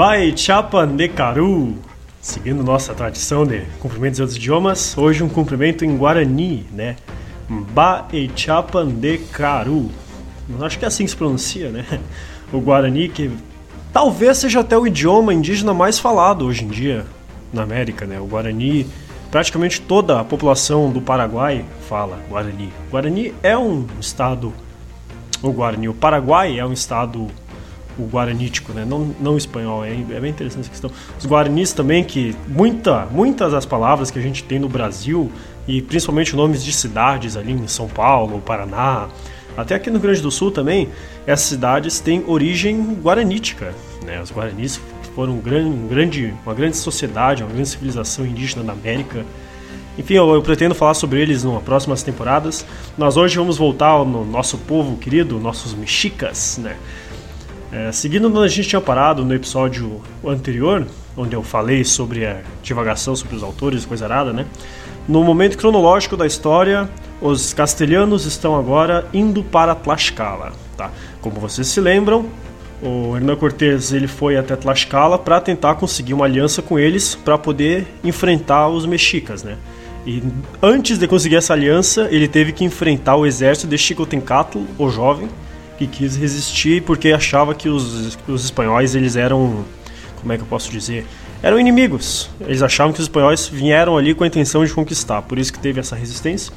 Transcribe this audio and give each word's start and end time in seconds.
Bai 0.00 0.32
Chapan 0.34 0.96
de 0.96 1.08
Caru. 1.10 1.76
Seguindo 2.22 2.64
nossa 2.64 2.94
tradição 2.94 3.44
de 3.44 3.60
cumprimentos 3.80 4.18
em 4.18 4.22
outros 4.22 4.38
idiomas, 4.38 4.96
hoje 4.96 5.22
um 5.22 5.28
cumprimento 5.28 5.84
em 5.84 5.94
Guarani, 5.94 6.66
né? 6.72 6.96
Bai 7.46 8.30
Chapan 8.34 8.88
de 8.88 9.18
Caru. 9.18 9.90
Acho 10.62 10.78
que 10.78 10.86
é 10.86 10.88
assim 10.88 11.04
que 11.04 11.10
se 11.10 11.16
pronuncia, 11.18 11.68
né? 11.68 11.84
O 12.50 12.60
Guarani, 12.60 13.10
que 13.10 13.30
talvez 13.92 14.38
seja 14.38 14.60
até 14.60 14.78
o 14.78 14.86
idioma 14.86 15.34
indígena 15.34 15.74
mais 15.74 15.98
falado 15.98 16.46
hoje 16.46 16.64
em 16.64 16.68
dia 16.68 17.04
na 17.52 17.62
América, 17.62 18.06
né? 18.06 18.18
O 18.18 18.24
Guarani, 18.24 18.86
praticamente 19.30 19.82
toda 19.82 20.18
a 20.18 20.24
população 20.24 20.90
do 20.90 21.02
Paraguai 21.02 21.62
fala 21.90 22.18
Guarani. 22.26 22.72
O 22.88 22.92
Guarani 22.92 23.34
é 23.42 23.54
um 23.54 23.84
estado. 24.00 24.50
O 25.42 25.52
Guarani, 25.52 25.90
o 25.90 25.94
Paraguai 25.94 26.58
é 26.58 26.64
um 26.64 26.72
estado 26.72 27.28
o 28.00 28.08
guaranítico, 28.10 28.72
né? 28.72 28.84
não, 28.84 29.14
não 29.20 29.36
espanhol. 29.36 29.84
É, 29.84 29.92
é 29.92 30.20
bem 30.20 30.30
interessante 30.30 30.62
essa 30.62 30.70
questão. 30.70 30.90
Os 31.18 31.26
guaranis 31.26 31.72
também, 31.72 32.02
que 32.02 32.34
muita, 32.48 33.06
muitas 33.06 33.52
das 33.52 33.66
palavras 33.66 34.10
que 34.10 34.18
a 34.18 34.22
gente 34.22 34.42
tem 34.44 34.58
no 34.58 34.68
Brasil, 34.68 35.30
e 35.68 35.80
principalmente 35.80 36.34
nomes 36.34 36.64
de 36.64 36.72
cidades 36.72 37.36
ali 37.36 37.52
em 37.52 37.68
São 37.68 37.88
Paulo, 37.88 38.40
Paraná, 38.40 39.08
até 39.56 39.74
aqui 39.74 39.90
no 39.90 39.96
Rio 39.96 40.02
Grande 40.02 40.22
do 40.22 40.30
Sul 40.30 40.50
também, 40.50 40.88
essas 41.26 41.46
cidades 41.46 42.00
têm 42.00 42.24
origem 42.26 42.94
guaranítica. 43.00 43.74
Né? 44.04 44.20
Os 44.20 44.30
guaranis 44.32 44.80
foram 45.14 45.34
um 45.34 45.40
grande, 45.40 45.68
um 45.68 45.86
grande, 45.86 46.34
uma 46.44 46.54
grande 46.54 46.76
sociedade, 46.76 47.42
uma 47.42 47.52
grande 47.52 47.68
civilização 47.68 48.24
indígena 48.24 48.62
da 48.62 48.72
América. 48.72 49.24
Enfim, 49.98 50.14
eu, 50.14 50.32
eu, 50.32 50.40
pretendo 50.40 50.74
falar 50.74 50.94
sobre 50.94 51.20
eles 51.20 51.44
nas 51.44 51.62
próximas 51.62 52.02
temporadas. 52.02 52.64
Nós 52.96 53.16
hoje 53.16 53.36
vamos 53.36 53.58
voltar 53.58 54.02
no 54.04 54.24
nosso 54.24 54.56
povo 54.56 54.96
querido, 54.96 55.38
nossos 55.38 55.74
mexicas, 55.74 56.58
né? 56.62 56.76
É, 57.72 57.92
seguindo 57.92 58.26
onde 58.28 58.44
a 58.44 58.48
gente 58.48 58.68
tinha 58.68 58.80
parado 58.80 59.24
no 59.24 59.32
episódio 59.32 60.00
anterior, 60.26 60.86
onde 61.16 61.36
eu 61.36 61.42
falei 61.42 61.84
sobre 61.84 62.26
a 62.26 62.40
divagação 62.62 63.14
sobre 63.14 63.36
os 63.36 63.42
autores, 63.42 63.84
coisa 63.84 64.06
arada, 64.06 64.32
né? 64.32 64.44
No 65.06 65.22
momento 65.22 65.56
cronológico 65.56 66.16
da 66.16 66.26
história, 66.26 66.90
os 67.20 67.52
castelhanos 67.52 68.26
estão 68.26 68.56
agora 68.56 69.06
indo 69.12 69.42
para 69.42 69.74
Tlaxcala, 69.74 70.52
tá? 70.76 70.90
Como 71.20 71.38
vocês 71.38 71.68
se 71.68 71.80
lembram, 71.80 72.26
o 72.82 73.16
Hernán 73.16 73.36
Cortés 73.36 73.92
ele 73.92 74.08
foi 74.08 74.36
até 74.36 74.56
Tlaxcala 74.56 75.18
para 75.18 75.40
tentar 75.40 75.76
conseguir 75.76 76.14
uma 76.14 76.24
aliança 76.24 76.60
com 76.62 76.78
eles 76.78 77.14
para 77.14 77.38
poder 77.38 77.86
enfrentar 78.02 78.68
os 78.68 78.84
mexicas, 78.84 79.44
né? 79.44 79.56
E 80.06 80.22
antes 80.62 80.98
de 80.98 81.06
conseguir 81.06 81.36
essa 81.36 81.52
aliança, 81.52 82.08
ele 82.10 82.26
teve 82.26 82.52
que 82.52 82.64
enfrentar 82.64 83.16
o 83.16 83.26
exército 83.26 83.68
de 83.68 83.76
Xicotencatl, 83.76 84.60
o 84.78 84.88
jovem, 84.88 85.28
que 85.80 85.86
quis 85.86 86.14
resistir 86.14 86.82
porque 86.82 87.10
achava 87.10 87.54
que 87.54 87.68
os, 87.68 88.18
os 88.28 88.44
espanhóis 88.44 88.94
eles 88.94 89.16
eram, 89.16 89.64
como 90.20 90.30
é 90.30 90.36
que 90.36 90.42
eu 90.42 90.46
posso 90.46 90.70
dizer, 90.70 91.06
eram 91.42 91.58
inimigos. 91.58 92.28
Eles 92.40 92.62
achavam 92.62 92.92
que 92.92 93.00
os 93.00 93.06
espanhóis 93.06 93.48
vieram 93.48 93.96
ali 93.96 94.14
com 94.14 94.22
a 94.22 94.26
intenção 94.26 94.62
de 94.62 94.72
conquistar, 94.74 95.22
por 95.22 95.38
isso 95.38 95.50
que 95.50 95.58
teve 95.58 95.80
essa 95.80 95.96
resistência. 95.96 96.52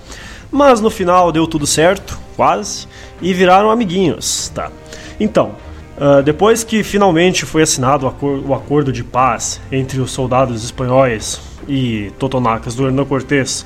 Mas 0.52 0.82
no 0.82 0.90
final 0.90 1.32
deu 1.32 1.48
tudo 1.48 1.66
certo, 1.66 2.20
quase, 2.36 2.86
e 3.22 3.34
viraram 3.34 3.72
amiguinhos, 3.72 4.52
tá? 4.54 4.70
Então, 5.18 5.56
uh, 5.98 6.22
depois 6.22 6.66
que 6.66 6.84
finalmente 6.84 7.46
foi 7.46 7.62
assinado 7.62 8.06
o, 8.06 8.10
acor 8.10 8.44
o, 8.46 8.54
acordo 8.54 8.92
de 8.92 9.06
paz 9.06 9.62
entre 9.72 10.02
os 10.02 10.12
soldados 10.12 10.66
espanhóis 10.66 11.40
e 11.66 12.12
totonacas 12.20 12.76
do 12.76 12.86
Hernán 12.86 13.06
Cortés 13.06 13.66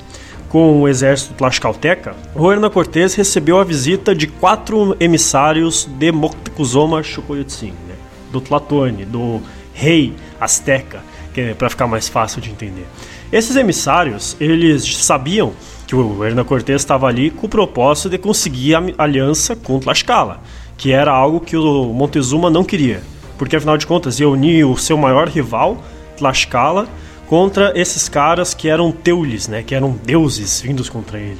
com 0.49 0.81
o 0.81 0.87
exército 0.87 1.33
tlaxcalteca, 1.33 2.15
Hernán 2.35 2.69
Cortés 2.69 3.15
recebeu 3.15 3.59
a 3.59 3.63
visita 3.63 4.15
de 4.15 4.27
quatro 4.27 4.95
emissários 4.99 5.85
de 5.97 6.11
Moctezuma 6.11 7.03
Xocoyotzin, 7.03 7.73
né? 7.87 7.95
do 8.31 8.39
Tlatone, 8.39 9.05
do 9.05 9.41
rei 9.73 10.13
azteca, 10.39 11.01
que 11.33 11.41
é 11.41 11.53
para 11.53 11.69
ficar 11.69 11.87
mais 11.87 12.07
fácil 12.07 12.41
de 12.41 12.49
entender. 12.49 12.87
Esses 13.31 13.55
emissários, 13.55 14.37
eles 14.39 14.97
sabiam 14.97 15.53
que 15.85 15.95
o 15.95 16.23
Hernán 16.23 16.43
Cortés 16.43 16.81
estava 16.81 17.07
ali 17.07 17.29
com 17.29 17.45
o 17.45 17.49
propósito 17.49 18.09
de 18.09 18.17
conseguir 18.17 18.75
a 18.75 18.83
aliança 18.97 19.55
com 19.55 19.79
Tlaxcala, 19.79 20.41
que 20.77 20.91
era 20.91 21.11
algo 21.11 21.39
que 21.39 21.55
o 21.55 21.85
Montezuma 21.93 22.49
não 22.49 22.63
queria, 22.63 23.01
porque 23.37 23.55
afinal 23.55 23.77
de 23.77 23.87
contas 23.87 24.19
ia 24.19 24.29
unir 24.29 24.65
o 24.65 24.77
seu 24.77 24.97
maior 24.97 25.27
rival, 25.27 25.77
Tlaxcala, 26.17 26.87
contra 27.27 27.73
esses 27.75 28.07
caras 28.07 28.53
que 28.53 28.69
eram 28.69 28.91
teules, 28.91 29.47
né, 29.47 29.61
que 29.61 29.75
eram 29.75 29.91
deuses 29.91 30.61
vindos 30.61 30.89
contra 30.89 31.19
ele. 31.19 31.39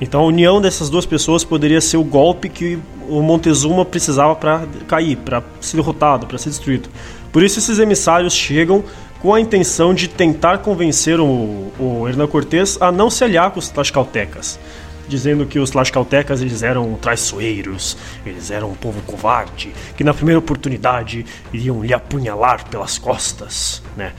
Então 0.00 0.20
a 0.20 0.24
união 0.24 0.60
dessas 0.60 0.88
duas 0.88 1.06
pessoas 1.06 1.44
poderia 1.44 1.80
ser 1.80 1.96
o 1.96 2.04
golpe 2.04 2.48
que 2.48 2.78
o 3.08 3.22
Montezuma 3.22 3.84
precisava 3.84 4.34
para 4.36 4.64
cair, 4.86 5.16
para 5.16 5.42
ser 5.60 5.76
derrotado, 5.76 6.26
para 6.26 6.38
ser 6.38 6.50
destruído. 6.50 6.88
Por 7.32 7.42
isso 7.42 7.58
esses 7.58 7.78
emissários 7.78 8.32
chegam 8.32 8.84
com 9.20 9.34
a 9.34 9.40
intenção 9.40 9.92
de 9.92 10.08
tentar 10.08 10.58
convencer 10.58 11.18
o, 11.18 11.72
o 11.78 12.08
Hernán 12.08 12.28
Cortés 12.28 12.80
a 12.80 12.92
não 12.92 13.10
se 13.10 13.24
aliar 13.24 13.50
com 13.50 13.58
os 13.58 13.68
tlaxcaltecas, 13.68 14.58
dizendo 15.08 15.46
que 15.46 15.58
os 15.58 15.70
tlaxcaltecas 15.70 16.40
eles 16.40 16.62
eram 16.62 16.94
traiçoeiros, 16.94 17.96
eles 18.24 18.50
eram 18.52 18.70
um 18.70 18.74
povo 18.74 19.00
covarde, 19.02 19.72
que 19.96 20.04
na 20.04 20.14
primeira 20.14 20.38
oportunidade 20.38 21.26
iriam 21.52 21.82
lhe 21.82 21.92
apunhalar 21.92 22.68
pelas 22.68 22.98
costas, 22.98 23.82
né? 23.96 24.12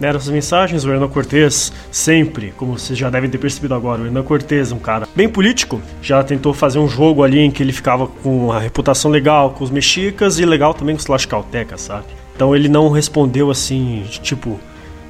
Nessas 0.00 0.28
mensagens, 0.28 0.84
o 0.84 0.90
Hernán 0.90 1.08
Cortés 1.08 1.72
sempre, 1.90 2.54
como 2.56 2.78
vocês 2.78 2.96
já 2.96 3.10
devem 3.10 3.28
ter 3.28 3.38
percebido 3.38 3.74
agora, 3.74 4.00
o 4.00 4.06
Hernán 4.06 4.22
Cortés, 4.22 4.70
um 4.70 4.78
cara 4.78 5.08
bem 5.14 5.28
político, 5.28 5.82
já 6.00 6.22
tentou 6.22 6.54
fazer 6.54 6.78
um 6.78 6.88
jogo 6.88 7.24
ali 7.24 7.40
em 7.40 7.50
que 7.50 7.62
ele 7.62 7.72
ficava 7.72 8.06
com 8.06 8.46
uma 8.46 8.60
reputação 8.60 9.10
legal 9.10 9.50
com 9.50 9.64
os 9.64 9.70
mexicas 9.70 10.38
e 10.38 10.44
legal 10.44 10.72
também 10.72 10.94
com 10.94 11.00
os 11.00 11.04
tlaxcaltecas, 11.04 11.80
sabe? 11.80 12.04
Então 12.36 12.54
ele 12.54 12.68
não 12.68 12.88
respondeu 12.90 13.50
assim, 13.50 14.04
tipo, 14.22 14.60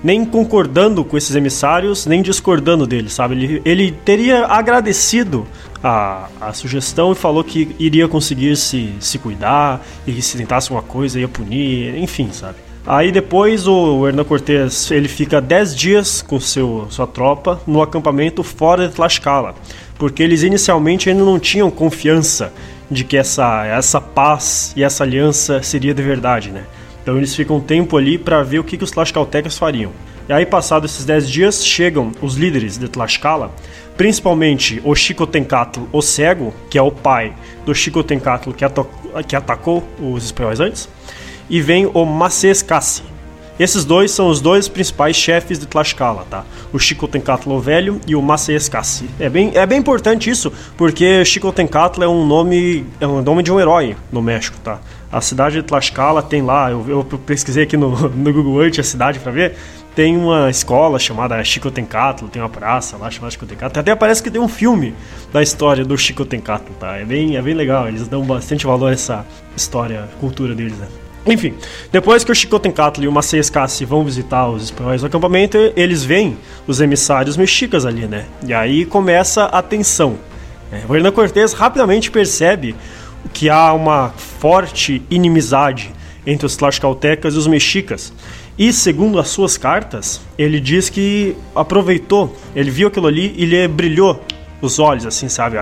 nem 0.03 0.25
concordando 0.25 1.05
com 1.05 1.19
esses 1.19 1.37
emissários, 1.37 2.07
nem 2.07 2.23
discordando 2.23 2.87
deles, 2.87 3.13
sabe? 3.13 3.35
Ele, 3.35 3.63
ele 3.67 3.93
teria 3.93 4.47
agradecido 4.47 5.47
a, 5.85 6.29
a 6.41 6.53
sugestão 6.55 7.13
e 7.13 7.15
falou 7.15 7.45
que 7.45 7.77
iria 7.79 8.09
conseguir 8.09 8.57
se, 8.57 8.95
se 9.01 9.19
cuidar 9.19 9.85
e 10.07 10.23
se 10.23 10.39
tentasse 10.39 10.71
uma 10.71 10.83
coisa 10.83 11.21
ia 11.21 11.29
punir, 11.29 11.95
enfim, 11.99 12.31
sabe? 12.33 12.68
Aí 12.91 13.13
depois 13.13 13.67
o 13.69 14.09
Hernán 14.09 14.25
Cortés 14.25 14.91
ele 14.91 15.09
fica 15.09 15.43
10 15.43 15.77
dias 15.77 16.23
com 16.23 16.41
seu, 16.41 16.87
sua 16.89 17.07
tropa 17.07 17.61
no 17.67 17.83
acampamento 17.83 18.43
fora 18.43 18.89
de 18.89 18.95
Tlaxcala, 18.95 19.55
porque 19.99 20.23
eles 20.23 20.43
inicialmente 20.43 21.11
ainda 21.11 21.23
não 21.23 21.39
tinham 21.39 21.71
confiança 21.71 22.51
de 22.91 23.05
que 23.05 23.19
essa, 23.19 23.67
essa 23.67 24.01
paz 24.01 24.73
e 24.75 24.83
essa 24.83 25.05
aliança 25.05 25.63
seria 25.63 25.93
de 25.93 26.03
verdade, 26.03 26.51
né? 26.51 26.65
Então 27.03 27.19
eles 27.19 27.35
ficam 27.35 27.57
um 27.57 27.61
tempo 27.61 27.95
ali 27.95 28.17
para 28.17 28.43
ver 28.43 28.59
o 28.59 28.65
que, 28.65 28.79
que 28.79 28.85
os 28.85 28.91
Tlaxcaltecas 28.91 29.59
fariam. 29.59 29.93
E 30.27 30.33
aí, 30.33 30.47
passados 30.47 30.93
esses 30.93 31.05
10 31.05 31.31
dias, 31.31 31.67
chegam 31.67 32.13
os 32.23 32.37
líderes 32.37 32.79
de 32.79 32.89
Tlaxcala, 32.89 33.53
principalmente 33.99 34.81
o 34.83 34.95
Xicotencatl, 34.95 35.81
o 35.93 36.01
Cego, 36.01 36.55
que 36.71 36.79
é 36.79 36.83
o 36.83 36.91
pai 36.91 37.35
do 37.67 37.75
Xicotencatl 37.75 38.53
que, 38.53 38.65
que 39.27 39.37
atacou 39.37 39.87
os 40.01 40.25
espanhóis 40.25 40.59
antes, 40.59 40.89
e 41.49 41.61
vem 41.61 41.91
o 41.93 42.05
Macescassi. 42.05 43.03
Esses 43.59 43.85
dois 43.85 44.13
são 44.13 44.29
os 44.29 44.41
dois 44.41 44.69
principais 44.69 45.17
chefes 45.17 45.59
de 45.59 45.67
Tlaxcala, 45.67 46.25
tá? 46.31 46.45
O 46.73 46.79
Xicotencatl 46.79 47.51
o 47.51 47.59
Velho 47.59 48.01
e 48.07 48.15
o 48.15 48.23
Macescassi. 48.23 49.11
É 49.19 49.29
bem, 49.29 49.51
é 49.55 49.67
bem 49.67 49.81
importante 49.81 50.31
isso, 50.31 50.53
porque 50.77 51.25
Xicotencatl 51.25 52.05
é 52.05 52.09
um 52.09 52.25
nome 52.25 52.87
é 53.01 53.07
um 53.07 53.21
nome 53.21 53.43
de 53.43 53.51
um 53.51 53.59
herói 53.59 53.97
no 54.13 54.23
México, 54.23 54.57
tá? 54.63 54.79
A 55.11 55.21
cidade 55.21 55.57
de 55.57 55.63
Tlaxcala 55.65 56.23
tem 56.23 56.41
lá, 56.41 56.71
eu, 56.71 56.85
eu 56.89 57.05
pesquisei 57.05 57.65
aqui 57.65 57.77
no, 57.77 57.91
no 58.11 58.33
Google 58.33 58.63
Earth 58.63 58.79
a 58.79 58.85
cidade 58.85 59.19
para 59.19 59.33
ver, 59.33 59.57
tem 59.93 60.17
uma 60.17 60.49
escola 60.49 60.97
chamada 60.97 61.43
Xicotencatl, 61.43 62.27
tem 62.27 62.41
uma 62.41 62.49
praça 62.49 62.97
lá 62.97 63.11
chamada 63.11 63.33
Xicotencatl. 63.33 63.81
Até 63.81 63.97
parece 63.97 64.23
que 64.23 64.31
tem 64.31 64.41
um 64.41 64.47
filme 64.47 64.95
da 65.33 65.43
história 65.43 65.85
do 65.85 65.99
Xicotencatl, 65.99 66.73
tá? 66.79 66.97
É 66.97 67.05
bem, 67.05 67.37
é 67.37 67.43
bem 67.43 67.55
legal, 67.55 67.89
eles 67.89 68.07
dão 68.07 68.23
bastante 68.23 68.65
valor 68.65 68.91
a 68.91 68.93
essa 68.93 69.27
história, 69.57 70.09
cultura 70.21 70.55
deles, 70.55 70.79
né? 70.79 70.87
Enfim, 71.33 71.55
depois 71.93 72.25
que 72.25 72.33
o 72.33 72.35
Xicotencatl 72.35 73.03
e 73.03 73.09
o 73.09 73.13
Maceias 73.13 73.51
Cassi 73.51 73.85
vão 73.85 74.05
visitar 74.05 74.49
os 74.49 74.65
espanhóis 74.65 75.03
no 75.03 75.09
acampamento, 75.09 75.59
eles 75.77 76.03
veem 76.03 76.39
os 76.67 76.81
emissários 76.81 77.37
mexicas 77.37 77.85
ali, 77.85 78.07
né? 78.07 78.25
E 78.47 78.55
aí 78.55 78.85
começa 78.85 79.45
a 79.45 79.63
tensão. 79.63 80.19
É, 80.73 80.83
o 80.89 80.97
Hernan 80.97 81.13
Cortés 81.13 81.53
rapidamente 81.53 82.11
percebe 82.11 82.75
que 83.33 83.51
há 83.51 83.73
uma 83.73 84.11
forte 84.11 85.03
inimizade 85.11 85.93
entre 86.27 86.47
os 86.47 86.57
tlaxcaltecas 86.57 87.35
e 87.35 87.39
os 87.39 87.47
mexicas. 87.47 88.13
E 88.59 88.73
segundo 88.73 89.19
as 89.19 89.29
suas 89.29 89.57
cartas, 89.57 90.21
ele 90.37 90.59
diz 90.61 90.89
que 90.89 91.37
aproveitou, 91.55 92.37
ele 92.57 92.71
viu 92.71 92.89
aquilo 92.89 93.07
ali 93.07 93.35
e 93.37 93.45
ele 93.45 93.69
brilhou 93.69 94.21
os 94.61 94.79
olhos, 94.79 95.07
assim, 95.07 95.29
sabe? 95.29 95.57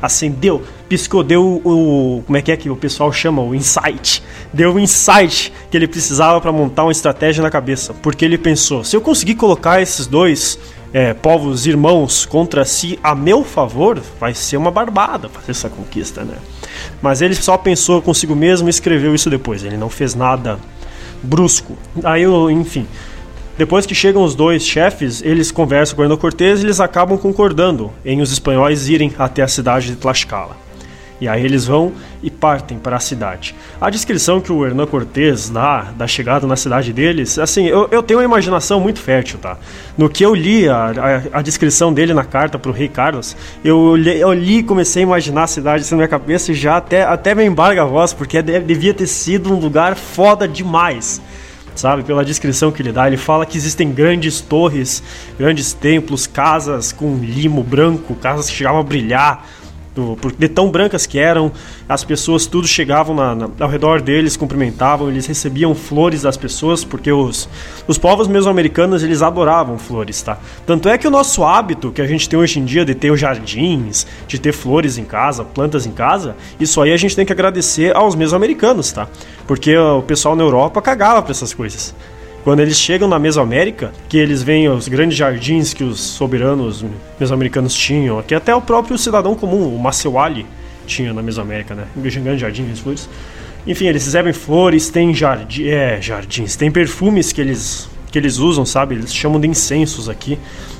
Acendeu, 0.00 0.62
piscou, 0.88 1.22
deu 1.22 1.60
o. 1.64 2.22
Como 2.26 2.36
é 2.36 2.42
que 2.42 2.52
é 2.52 2.56
que 2.56 2.68
o 2.68 2.76
pessoal 2.76 3.12
chama? 3.12 3.42
O 3.42 3.54
insight. 3.54 4.22
Deu 4.52 4.74
o 4.74 4.78
insight 4.78 5.52
que 5.70 5.76
ele 5.76 5.88
precisava 5.88 6.40
para 6.40 6.52
montar 6.52 6.84
uma 6.84 6.92
estratégia 6.92 7.42
na 7.42 7.50
cabeça. 7.50 7.94
Porque 7.94 8.24
ele 8.24 8.38
pensou: 8.38 8.84
se 8.84 8.96
eu 8.96 9.00
conseguir 9.00 9.34
colocar 9.36 9.80
esses 9.80 10.06
dois 10.06 10.58
é, 10.92 11.14
povos 11.14 11.66
irmãos 11.66 12.26
contra 12.26 12.64
si 12.64 12.98
a 13.02 13.14
meu 13.14 13.42
favor, 13.42 14.00
vai 14.20 14.34
ser 14.34 14.56
uma 14.56 14.70
barbada 14.70 15.28
fazer 15.28 15.52
essa 15.52 15.70
conquista, 15.70 16.22
né? 16.22 16.36
Mas 17.00 17.22
ele 17.22 17.34
só 17.34 17.56
pensou 17.56 18.02
consigo 18.02 18.36
mesmo 18.36 18.68
e 18.68 18.70
escreveu 18.70 19.14
isso 19.14 19.30
depois. 19.30 19.64
Ele 19.64 19.76
não 19.76 19.88
fez 19.88 20.14
nada 20.14 20.58
brusco. 21.22 21.76
Aí, 22.04 22.24
enfim, 22.50 22.86
depois 23.62 23.86
que 23.86 23.94
chegam 23.94 24.24
os 24.24 24.34
dois 24.34 24.66
chefes, 24.66 25.22
eles 25.22 25.52
conversam 25.52 25.94
com 25.94 26.02
o 26.02 26.04
Hernán 26.04 26.16
Cortés 26.16 26.58
e 26.58 26.66
eles 26.66 26.80
acabam 26.80 27.16
concordando 27.16 27.92
em 28.04 28.20
os 28.20 28.32
espanhóis 28.32 28.88
irem 28.88 29.14
até 29.16 29.40
a 29.40 29.46
cidade 29.46 29.86
de 29.86 29.94
Tlaxcala. 29.94 30.56
E 31.20 31.28
aí 31.28 31.44
eles 31.44 31.64
vão 31.64 31.92
e 32.24 32.28
partem 32.28 32.76
para 32.76 32.96
a 32.96 32.98
cidade. 32.98 33.54
A 33.80 33.88
descrição 33.88 34.40
que 34.40 34.50
o 34.50 34.66
Hernán 34.66 34.86
Cortés 34.86 35.48
dá 35.48 35.92
da 35.96 36.08
chegada 36.08 36.44
na 36.44 36.56
cidade 36.56 36.92
deles, 36.92 37.38
assim, 37.38 37.66
eu, 37.66 37.86
eu 37.92 38.02
tenho 38.02 38.18
uma 38.18 38.24
imaginação 38.24 38.80
muito 38.80 38.98
fértil, 38.98 39.38
tá? 39.38 39.56
No 39.96 40.10
que 40.10 40.24
eu 40.24 40.34
li 40.34 40.68
a, 40.68 40.86
a, 41.32 41.38
a 41.38 41.40
descrição 41.40 41.94
dele 41.94 42.12
na 42.12 42.24
carta 42.24 42.58
para 42.58 42.68
o 42.68 42.74
rei 42.74 42.88
Carlos, 42.88 43.36
eu, 43.64 43.96
eu 43.96 44.32
li 44.32 44.58
e 44.58 44.62
comecei 44.64 45.04
a 45.04 45.06
imaginar 45.06 45.44
a 45.44 45.46
cidade 45.46 45.84
assim 45.84 45.94
na 45.94 45.98
minha 45.98 46.08
cabeça 46.08 46.50
e 46.50 46.54
já 46.56 46.78
até, 46.78 47.04
até 47.04 47.32
me 47.32 47.44
embarga 47.44 47.82
a 47.82 47.86
voz, 47.86 48.12
porque 48.12 48.42
devia 48.42 48.92
ter 48.92 49.06
sido 49.06 49.54
um 49.54 49.60
lugar 49.60 49.94
foda 49.94 50.48
demais 50.48 51.22
sabe? 51.74 52.02
Pela 52.02 52.24
descrição 52.24 52.70
que 52.70 52.82
ele 52.82 52.92
dá, 52.92 53.06
ele 53.06 53.16
fala 53.16 53.46
que 53.46 53.56
existem 53.56 53.92
grandes 53.92 54.40
torres, 54.40 55.02
grandes 55.38 55.72
templos, 55.72 56.26
casas 56.26 56.92
com 56.92 57.16
limo 57.16 57.62
branco, 57.62 58.14
casas 58.14 58.48
que 58.48 58.56
chegavam 58.56 58.80
a 58.80 58.84
brilhar, 58.84 59.46
de 60.38 60.48
tão 60.48 60.70
brancas 60.70 61.04
que 61.04 61.18
eram, 61.18 61.52
as 61.88 62.02
pessoas 62.02 62.46
tudo 62.46 62.66
chegavam 62.66 63.14
na, 63.14 63.34
na, 63.34 63.48
ao 63.60 63.68
redor 63.68 64.00
deles, 64.00 64.36
cumprimentavam, 64.36 65.08
eles 65.08 65.26
recebiam 65.26 65.74
flores 65.74 66.22
das 66.22 66.36
pessoas, 66.36 66.82
porque 66.82 67.12
os, 67.12 67.48
os 67.86 67.98
povos 67.98 68.26
mesoamericanos 68.26 69.02
eles 69.02 69.20
adoravam 69.20 69.78
flores, 69.78 70.22
tá? 70.22 70.38
Tanto 70.66 70.88
é 70.88 70.96
que 70.96 71.06
o 71.06 71.10
nosso 71.10 71.44
hábito 71.44 71.92
que 71.92 72.00
a 72.00 72.06
gente 72.06 72.28
tem 72.28 72.38
hoje 72.38 72.58
em 72.58 72.64
dia 72.64 72.84
de 72.84 72.94
ter 72.94 73.14
jardins, 73.16 74.06
de 74.26 74.38
ter 74.38 74.52
flores 74.52 74.96
em 74.96 75.04
casa, 75.04 75.44
plantas 75.44 75.86
em 75.86 75.92
casa, 75.92 76.36
isso 76.58 76.80
aí 76.80 76.92
a 76.92 76.96
gente 76.96 77.14
tem 77.14 77.26
que 77.26 77.32
agradecer 77.32 77.94
aos 77.94 78.14
mesoamericanos, 78.14 78.92
tá? 78.92 79.08
Porque 79.46 79.76
o 79.76 80.02
pessoal 80.02 80.34
na 80.34 80.42
Europa 80.42 80.80
cagava 80.80 81.20
para 81.20 81.32
essas 81.32 81.52
coisas. 81.52 81.94
Quando 82.44 82.60
eles 82.60 82.76
chegam 82.76 83.06
na 83.06 83.18
Mesoamérica, 83.18 83.92
que 84.08 84.18
eles 84.18 84.42
veem 84.42 84.68
os 84.68 84.88
grandes 84.88 85.16
jardins 85.16 85.72
que 85.72 85.84
os 85.84 86.00
soberanos 86.00 86.84
mesoamericanos 87.18 87.72
tinham, 87.72 88.20
que 88.22 88.34
até 88.34 88.52
o 88.54 88.60
próprio 88.60 88.98
cidadão 88.98 89.36
comum, 89.36 89.74
o 89.74 89.78
Maceuali, 89.78 90.44
tinha 90.84 91.12
na 91.12 91.22
Mesoamérica, 91.22 91.74
né? 91.74 91.84
Um 91.96 92.02
grande 92.02 92.38
jardim 92.38 92.64
de 92.64 92.80
flores. 92.80 93.08
Enfim, 93.64 93.86
eles 93.86 94.04
recebem 94.04 94.32
flores, 94.32 94.90
tem 94.90 95.14
jardim, 95.14 95.68
é, 95.68 96.00
jardins, 96.00 96.56
tem 96.56 96.68
perfumes 96.68 97.32
que 97.32 97.40
eles, 97.40 97.88
que 98.10 98.18
eles 98.18 98.38
usam, 98.38 98.66
sabe? 98.66 98.96
Eles 98.96 99.14
chamam 99.14 99.40
de 99.40 99.46
incensos 99.46 100.08
aqui. 100.08 100.36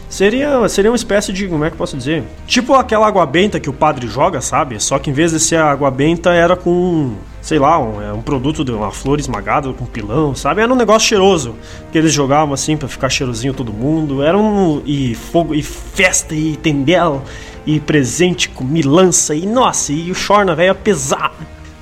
Seria, 0.08 0.68
seria 0.68 0.90
uma 0.90 0.96
espécie 0.96 1.32
de, 1.32 1.46
como 1.46 1.64
é 1.64 1.68
que 1.68 1.74
eu 1.74 1.78
posso 1.78 1.96
dizer? 1.96 2.24
Tipo 2.46 2.74
aquela 2.74 3.06
água 3.06 3.24
benta 3.24 3.60
que 3.60 3.70
o 3.70 3.72
padre 3.72 4.08
joga, 4.08 4.40
sabe? 4.40 4.82
Só 4.82 4.98
que 4.98 5.10
em 5.10 5.12
vez 5.12 5.30
de 5.30 5.38
ser 5.38 5.56
água 5.56 5.90
benta, 5.90 6.34
era 6.34 6.56
com, 6.56 7.14
sei 7.42 7.58
lá, 7.58 7.76
um, 7.78 8.00
é 8.00 8.12
um 8.12 8.22
produto 8.22 8.64
de 8.64 8.70
uma 8.70 8.92
flor 8.92 9.18
esmagada 9.18 9.70
com 9.72 9.84
pilão, 9.84 10.34
sabe? 10.34 10.62
Era 10.62 10.72
um 10.72 10.76
negócio 10.76 11.08
cheiroso 11.08 11.56
que 11.90 11.98
eles 11.98 12.12
jogavam 12.12 12.54
assim 12.54 12.76
para 12.76 12.86
ficar 12.86 13.10
cheirosinho 13.10 13.52
todo 13.52 13.72
mundo. 13.72 14.22
Era 14.22 14.38
um. 14.38 14.80
e 14.86 15.14
fogo, 15.16 15.52
e 15.52 15.62
festa, 15.62 16.34
e 16.34 16.56
tendel, 16.56 17.22
e 17.66 17.80
presente 17.80 18.48
com 18.48 18.62
milança, 18.62 19.34
e 19.34 19.44
nossa, 19.44 19.92
e 19.92 20.10
o 20.10 20.14
chorna 20.14 20.54
velho 20.54 20.74
pesado. 20.76 21.34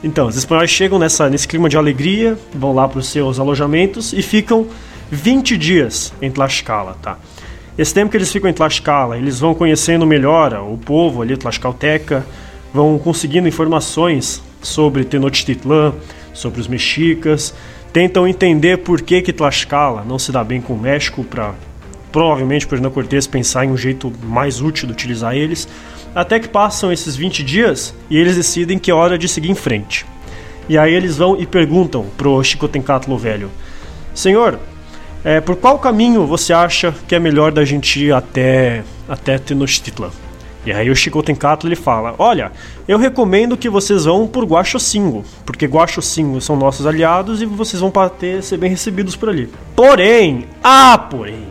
Então, 0.03 0.27
os 0.29 0.37
espanhóis 0.37 0.71
chegam 0.71 0.99
nessa, 0.99 1.29
nesse 1.29 1.47
clima 1.47 1.69
de 1.69 1.77
alegria, 1.77 2.39
vão 2.55 2.75
lá 2.75 2.89
para 2.89 2.99
os 2.99 3.09
seus 3.09 3.39
alojamentos 3.39 4.15
e 4.15 4.23
ficam 4.23 4.67
20 5.11 5.59
dias 5.59 6.11
em 6.23 6.31
Tlaxcala, 6.31 6.97
tá? 7.03 7.19
Esse 7.77 7.93
tempo 7.93 8.11
que 8.11 8.17
eles 8.17 8.33
ficam 8.33 8.49
em 8.49 8.53
Tlaxcala, 8.55 9.19
eles 9.19 9.39
vão 9.39 9.55
conhecendo 9.55 10.07
melhor 10.07 10.55
o 10.55 10.79
povo 10.79 11.21
ali, 11.21 11.37
Tlaxcalteca, 11.37 12.27
vão 12.73 12.99
conseguindo 12.99 13.47
informações 13.47 14.43
sobre 14.63 15.05
Tenochtitlan, 15.05 15.95
sobre 16.33 16.61
os 16.61 16.69
mexicas, 16.69 17.55
tentam 17.93 18.27
entender 18.27 18.79
por 18.79 19.03
que 19.03 19.23
que 19.23 19.33
Tlaxcala 19.33 20.05
não 20.05 20.19
se 20.19 20.31
dá 20.31 20.45
bem 20.45 20.61
com 20.61 20.75
o 20.75 20.81
México 20.81 21.25
para 21.25 21.55
provavelmente 22.11 22.67
por 22.67 22.77
Hernán 22.77 22.91
Cortés 22.91 23.27
pensar 23.27 23.65
em 23.65 23.71
um 23.71 23.77
jeito 23.77 24.13
mais 24.25 24.61
útil 24.61 24.87
de 24.87 24.93
utilizar 24.93 25.35
eles, 25.35 25.69
até 26.15 26.41
que 26.41 26.49
passam 26.49 26.93
esses 26.93 27.15
20 27.15 27.43
dias 27.43 27.95
e 28.09 28.17
eles 28.17 28.37
decidem 28.37 28.79
que 28.79 28.91
é 28.91 28.95
hora 28.95 29.17
de 29.17 29.29
seguir 29.29 29.51
em 29.51 29.55
frente. 29.55 30.05
E 30.69 30.77
aí 30.77 30.93
eles 30.93 31.17
vão 31.17 31.41
e 31.41 31.47
perguntam 31.47 32.07
pro 32.17 32.43
Xicotencatlo 32.43 33.17
velho: 33.17 33.51
Senhor, 34.15 34.59
é, 35.25 35.41
por 35.41 35.57
qual 35.57 35.79
caminho 35.79 36.27
você 36.27 36.53
acha 36.53 36.95
que 37.07 37.15
é 37.15 37.19
melhor 37.19 37.53
da 37.53 37.65
gente 37.65 38.05
ir 38.05 38.13
até, 38.13 38.83
até 39.09 39.39
Tenochtitlan? 39.39 40.11
E 40.65 40.73
aí 40.73 40.91
o 40.91 40.97
Chico 40.97 41.23
Tenkato 41.23 41.67
ele 41.67 41.77
fala: 41.77 42.15
Olha, 42.19 42.53
eu 42.87 42.99
recomendo 42.99 43.57
que 43.57 43.69
vocês 43.69 44.05
vão 44.05 44.27
por 44.27 44.45
Guaxocingo, 44.45 45.25
porque 45.47 45.67
Guaxocingo 45.67 46.41
são 46.41 46.57
nossos 46.57 46.87
aliados 46.87 47.41
e 47.41 47.47
vocês 47.47 47.81
vão 47.81 47.91
ter, 48.19 48.43
ser 48.43 48.59
bem 48.59 48.71
recebidos 48.71 49.17
por 49.17 49.29
ali. 49.29 49.49
Porém, 49.75 50.47
ah, 50.63 50.99
porém, 51.11 51.47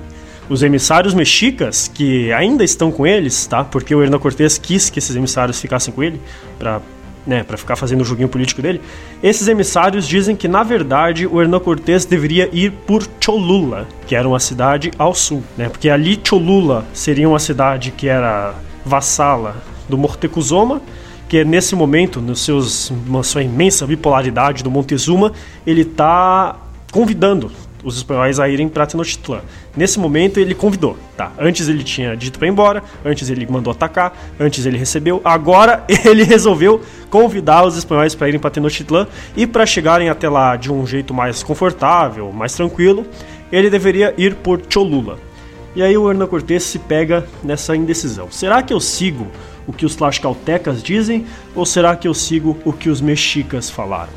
os 0.47 0.61
emissários 0.61 1.13
mexicas 1.13 1.87
que 1.87 2.31
ainda 2.33 2.63
estão 2.63 2.91
com 2.91 3.05
eles, 3.05 3.47
tá? 3.47 3.63
Porque 3.63 3.95
o 3.95 4.03
Hernán 4.03 4.19
Cortés 4.19 4.57
quis 4.57 4.89
que 4.89 4.99
esses 4.99 5.15
emissários 5.15 5.59
ficassem 5.59 5.93
com 5.93 6.03
ele 6.03 6.21
para 6.57 6.81
né, 7.27 7.43
para 7.43 7.57
ficar 7.57 7.75
fazendo 7.75 8.01
o 8.01 8.05
joguinho 8.05 8.29
político 8.29 8.59
dele, 8.59 8.81
esses 9.21 9.47
emissários 9.47 10.07
dizem 10.07 10.35
que 10.35 10.47
na 10.47 10.63
verdade 10.63 11.27
o 11.27 11.39
Hernán 11.39 11.59
Cortés 11.59 12.03
deveria 12.03 12.49
ir 12.51 12.71
por 12.71 13.07
Cholula, 13.23 13.87
que 14.07 14.15
era 14.15 14.27
uma 14.27 14.39
cidade 14.39 14.89
ao 14.97 15.13
sul, 15.13 15.43
né? 15.55 15.69
Porque 15.69 15.89
ali 15.89 16.19
Cholula 16.23 16.85
seria 16.91 17.29
uma 17.29 17.37
cidade 17.37 17.91
que 17.91 18.07
era 18.07 18.55
vassala 18.89 19.63
do 19.87 19.97
Mortecuzoma, 19.97 20.81
que 21.29 21.37
é 21.37 21.45
nesse 21.45 21.75
momento, 21.75 22.19
nos 22.19 22.41
seus, 22.41 22.91
na 23.07 23.21
sua 23.21 23.43
imensa 23.43 23.85
bipolaridade 23.85 24.63
do 24.63 24.71
Montezuma, 24.71 25.31
ele 25.65 25.81
está 25.81 26.57
convidando 26.91 27.51
os 27.83 27.97
espanhóis 27.97 28.39
a 28.39 28.49
irem 28.49 28.67
para 28.67 28.87
Tenochtitlan. 28.87 29.41
Nesse 29.77 29.99
momento 29.99 30.39
ele 30.39 30.55
convidou, 30.55 30.97
tá? 31.15 31.31
Antes 31.39 31.69
ele 31.69 31.83
tinha 31.83 32.17
dito 32.17 32.39
para 32.39 32.47
ir 32.47 32.51
embora, 32.51 32.83
antes 33.05 33.29
ele 33.29 33.45
mandou 33.47 33.71
atacar, 33.71 34.17
antes 34.39 34.65
ele 34.65 34.77
recebeu, 34.77 35.21
agora 35.23 35.85
ele 36.03 36.23
resolveu 36.23 36.81
convidar 37.11 37.63
os 37.63 37.77
espanhóis 37.77 38.15
para 38.15 38.27
irem 38.27 38.39
para 38.39 38.49
Tenochtitlan 38.49 39.07
e 39.37 39.45
para 39.45 39.67
chegarem 39.67 40.09
até 40.09 40.27
lá 40.27 40.55
de 40.55 40.71
um 40.71 40.85
jeito 40.85 41.13
mais 41.13 41.43
confortável, 41.43 42.31
mais 42.33 42.53
tranquilo, 42.53 43.05
ele 43.51 43.69
deveria 43.69 44.15
ir 44.17 44.33
por 44.35 44.59
Cholula. 44.67 45.28
E 45.75 45.83
aí 45.83 45.97
o 45.97 46.09
Hernán 46.09 46.27
Cortés 46.27 46.63
se 46.63 46.79
pega 46.79 47.27
nessa 47.43 47.75
indecisão. 47.75 48.31
Será 48.31 48.63
que 48.63 48.73
eu 48.73 48.79
sigo 48.79 49.27
o 49.67 49.73
que 49.73 49.85
os 49.85 49.95
tlaxcaltecas 49.95 50.81
dizem 50.81 51.25
ou 51.55 51.65
será 51.65 51.95
que 51.95 52.07
eu 52.07 52.13
sigo 52.13 52.57
o 52.65 52.73
que 52.73 52.89
os 52.89 53.01
mexicas 53.01 53.69
falaram? 53.69 54.11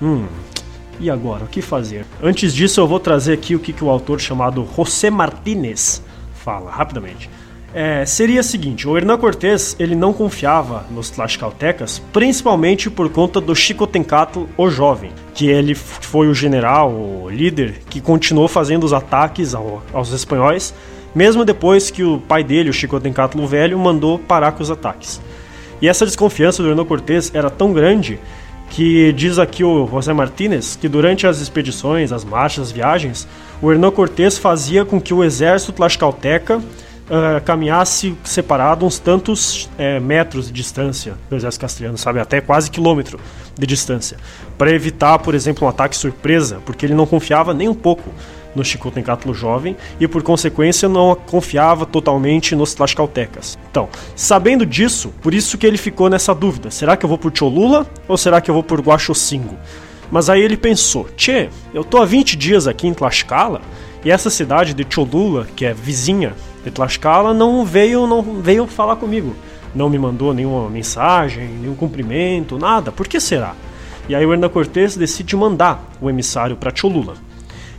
Hum, 0.00 0.26
e 1.00 1.10
agora, 1.10 1.44
o 1.44 1.48
que 1.48 1.62
fazer? 1.62 2.04
Antes 2.22 2.54
disso, 2.54 2.80
eu 2.80 2.86
vou 2.86 2.98
trazer 2.98 3.34
aqui 3.34 3.54
o 3.54 3.60
que, 3.60 3.72
que 3.72 3.84
o 3.84 3.90
autor 3.90 4.20
chamado 4.20 4.66
José 4.76 5.10
Martínez 5.10 6.02
fala, 6.34 6.70
rapidamente. 6.70 7.28
É, 7.74 8.06
seria 8.06 8.40
o 8.40 8.44
seguinte, 8.44 8.88
o 8.88 8.96
Hernán 8.96 9.18
Cortés 9.18 9.76
ele 9.78 9.94
não 9.94 10.12
confiava 10.12 10.86
nos 10.90 11.10
tlaxcaltecas, 11.10 11.98
principalmente 12.12 12.88
por 12.88 13.10
conta 13.10 13.42
do 13.42 13.54
Xicotencatl 13.54 14.44
o 14.56 14.70
Jovem, 14.70 15.12
que 15.34 15.48
ele 15.48 15.74
foi 15.74 16.28
o 16.28 16.34
general, 16.34 16.90
o 16.90 17.28
líder, 17.28 17.82
que 17.90 18.00
continuou 18.00 18.48
fazendo 18.48 18.84
os 18.84 18.94
ataques 18.94 19.54
ao, 19.54 19.82
aos 19.92 20.10
espanhóis, 20.12 20.74
mesmo 21.14 21.44
depois 21.44 21.90
que 21.90 22.02
o 22.02 22.18
pai 22.18 22.42
dele, 22.42 22.70
o 22.70 22.72
Xicotencatl 22.72 23.38
o 23.38 23.46
Velho, 23.46 23.78
mandou 23.78 24.18
parar 24.18 24.52
com 24.52 24.62
os 24.62 24.70
ataques. 24.70 25.20
E 25.80 25.88
essa 25.88 26.06
desconfiança 26.06 26.62
do 26.62 26.70
Hernán 26.70 26.86
Cortés 26.86 27.30
era 27.34 27.50
tão 27.50 27.72
grande 27.72 28.18
que 28.70 29.12
diz 29.12 29.38
aqui 29.38 29.62
o 29.62 29.86
José 29.86 30.12
Martínez 30.12 30.76
que 30.76 30.88
durante 30.88 31.26
as 31.26 31.40
expedições, 31.40 32.12
as 32.12 32.24
marchas, 32.24 32.68
as 32.68 32.72
viagens, 32.72 33.28
o 33.60 33.70
Hernán 33.70 33.90
Cortés 33.90 34.38
fazia 34.38 34.84
com 34.84 35.00
que 35.00 35.12
o 35.12 35.22
exército 35.22 35.72
tlaxcalteca 35.72 36.60
uh, 37.08 37.42
caminhasse 37.44 38.16
separado 38.24 38.86
uns 38.86 38.98
tantos 38.98 39.64
uh, 39.64 40.00
metros 40.00 40.46
de 40.46 40.52
distância 40.52 41.14
do 41.28 41.36
exército 41.36 41.62
castelhano, 41.62 41.98
sabe, 41.98 42.20
até 42.20 42.40
quase 42.40 42.70
quilômetro 42.70 43.18
de 43.58 43.66
distância, 43.66 44.16
para 44.56 44.70
evitar, 44.70 45.18
por 45.18 45.34
exemplo, 45.34 45.66
um 45.66 45.70
ataque 45.70 45.96
surpresa, 45.96 46.60
porque 46.64 46.86
ele 46.86 46.94
não 46.94 47.06
confiava 47.06 47.52
nem 47.52 47.68
um 47.68 47.74
pouco 47.74 48.10
no 48.54 48.64
Xicotencatlo 48.64 49.34
jovem 49.34 49.76
e, 50.00 50.08
por 50.08 50.22
consequência, 50.22 50.88
não 50.88 51.14
confiava 51.14 51.86
totalmente 51.86 52.56
nos 52.56 52.74
Tlaxcaltecas. 52.74 53.58
Então, 53.70 53.88
sabendo 54.16 54.64
disso, 54.64 55.12
por 55.22 55.34
isso 55.34 55.58
que 55.58 55.66
ele 55.66 55.78
ficou 55.78 56.08
nessa 56.08 56.34
dúvida: 56.34 56.70
será 56.70 56.96
que 56.96 57.04
eu 57.04 57.08
vou 57.08 57.18
por 57.18 57.32
Cholula 57.36 57.86
ou 58.06 58.16
será 58.16 58.40
que 58.40 58.50
eu 58.50 58.54
vou 58.54 58.62
por 58.62 58.80
Guaxocingo? 58.80 59.56
Mas 60.10 60.28
aí 60.28 60.42
ele 60.42 60.56
pensou: 60.56 61.08
Tchê, 61.16 61.50
eu 61.72 61.84
tô 61.84 61.98
há 61.98 62.04
20 62.04 62.36
dias 62.36 62.66
aqui 62.66 62.86
em 62.86 62.94
Tlaxcala 62.94 63.60
e 64.04 64.10
essa 64.10 64.30
cidade 64.30 64.74
de 64.74 64.86
Cholula, 64.88 65.46
que 65.56 65.64
é 65.64 65.74
vizinha 65.74 66.34
de 66.68 66.74
Tlaxcala, 66.74 67.32
não 67.32 67.64
veio, 67.64 68.06
não 68.06 68.22
veio 68.22 68.66
falar 68.66 68.96
comigo. 68.96 69.34
Não 69.74 69.88
me 69.88 69.98
mandou 69.98 70.32
nenhuma 70.32 70.68
mensagem, 70.68 71.48
nenhum 71.48 71.74
cumprimento, 71.74 72.58
nada. 72.58 72.92
Por 72.92 73.06
que 73.06 73.20
será? 73.20 73.54
E 74.08 74.14
aí 74.14 74.24
o 74.24 74.32
Hernán 74.32 74.48
Cortés 74.48 74.96
decide 74.96 75.36
mandar 75.36 75.84
o 76.00 76.08
emissário 76.08 76.56
para 76.56 76.74
Cholula. 76.74 77.14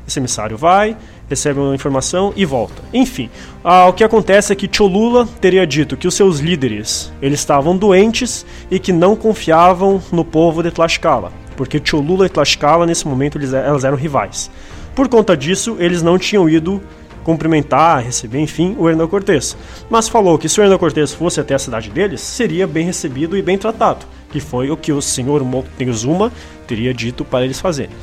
Esse 0.07 0.19
emissário 0.19 0.57
vai, 0.57 0.97
recebe 1.27 1.59
uma 1.59 1.75
informação 1.75 2.33
e 2.35 2.45
volta. 2.45 2.81
Enfim, 2.93 3.29
ah, 3.63 3.87
o 3.87 3.93
que 3.93 4.03
acontece 4.03 4.51
é 4.51 4.55
que 4.55 4.69
Cholula 4.71 5.27
teria 5.39 5.65
dito 5.65 5.97
que 5.97 6.07
os 6.07 6.15
seus 6.15 6.39
líderes 6.39 7.11
eles 7.21 7.39
estavam 7.39 7.77
doentes 7.77 8.45
e 8.71 8.79
que 8.79 8.91
não 8.91 9.15
confiavam 9.15 10.01
no 10.11 10.25
povo 10.25 10.63
de 10.63 10.71
Tlaxcala. 10.71 11.31
porque 11.55 11.81
Cholula 11.83 12.25
e 12.25 12.29
Tlaxcala 12.29 12.85
nesse 12.85 13.05
momento 13.07 13.37
eles, 13.37 13.51
elas 13.53 13.83
eram 13.83 13.97
rivais. 13.97 14.49
Por 14.95 15.07
conta 15.07 15.35
disso, 15.35 15.75
eles 15.79 16.01
não 16.01 16.17
tinham 16.17 16.49
ido 16.49 16.81
cumprimentar, 17.23 18.03
receber, 18.03 18.39
enfim, 18.39 18.75
o 18.77 18.89
Hernán 18.89 19.07
Cortés. 19.07 19.55
Mas 19.89 20.07
falou 20.07 20.37
que 20.37 20.49
se 20.49 20.59
o 20.59 20.63
Hernán 20.63 20.77
Cortés 20.77 21.13
fosse 21.13 21.39
até 21.39 21.55
a 21.55 21.59
cidade 21.59 21.89
deles, 21.89 22.21
seria 22.21 22.65
bem 22.65 22.85
recebido 22.85 23.37
e 23.37 23.41
bem 23.41 23.57
tratado, 23.57 24.05
que 24.31 24.39
foi 24.39 24.69
o 24.69 24.77
que 24.77 24.91
o 24.91 25.01
senhor 25.01 25.43
Moctezuma 25.43 26.31
teria 26.67 26.93
dito 26.93 27.23
para 27.25 27.45
eles 27.45 27.59
fazerem. 27.59 27.95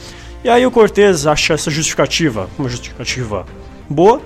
E 0.44 0.48
aí 0.48 0.64
o 0.64 0.70
Cortés 0.70 1.26
acha 1.26 1.54
essa 1.54 1.70
justificativa 1.70 2.48
uma 2.58 2.68
justificativa 2.68 3.44
boa 3.88 4.20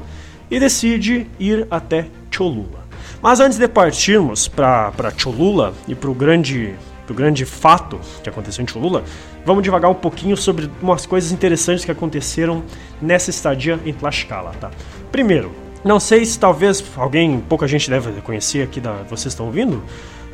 e 0.51 0.59
decide 0.59 1.27
ir 1.39 1.67
até 1.71 2.07
Cholula. 2.31 2.81
Mas 3.23 3.41
antes 3.41 3.59
de 3.59 3.69
partirmos 3.69 4.49
para 4.49 5.13
Cholula 5.17 5.75
e 5.87 5.95
para 5.95 6.11
o 6.11 6.15
grande 6.15 6.75
do 7.07 7.15
grande 7.15 7.45
fato 7.45 8.01
que 8.23 8.29
aconteceu 8.29 8.63
em 8.63 8.67
Cholula, 8.69 9.05
vamos 9.45 9.63
devagar 9.63 9.91
um 9.91 9.95
pouquinho 9.95 10.37
sobre 10.37 10.71
umas 10.81 11.07
coisas 11.07 11.33
interessantes 11.33 11.85
que 11.85 11.91
aconteceram 11.91 12.63
nessa 13.01 13.31
estadia 13.31 13.79
em 13.85 13.93
Tlaxcala, 13.93 14.53
tá? 14.61 14.71
Primeiro, 15.11 15.53
não 15.85 15.99
sei 15.99 16.25
se 16.25 16.39
talvez 16.39 16.85
alguém, 16.97 17.41
pouca 17.41 17.67
gente 17.67 17.89
deve 17.89 18.13
conhecer 18.21 18.63
aqui 18.63 18.81
da 18.81 19.03
vocês 19.09 19.33
estão 19.33 19.47
ouvindo, 19.47 19.83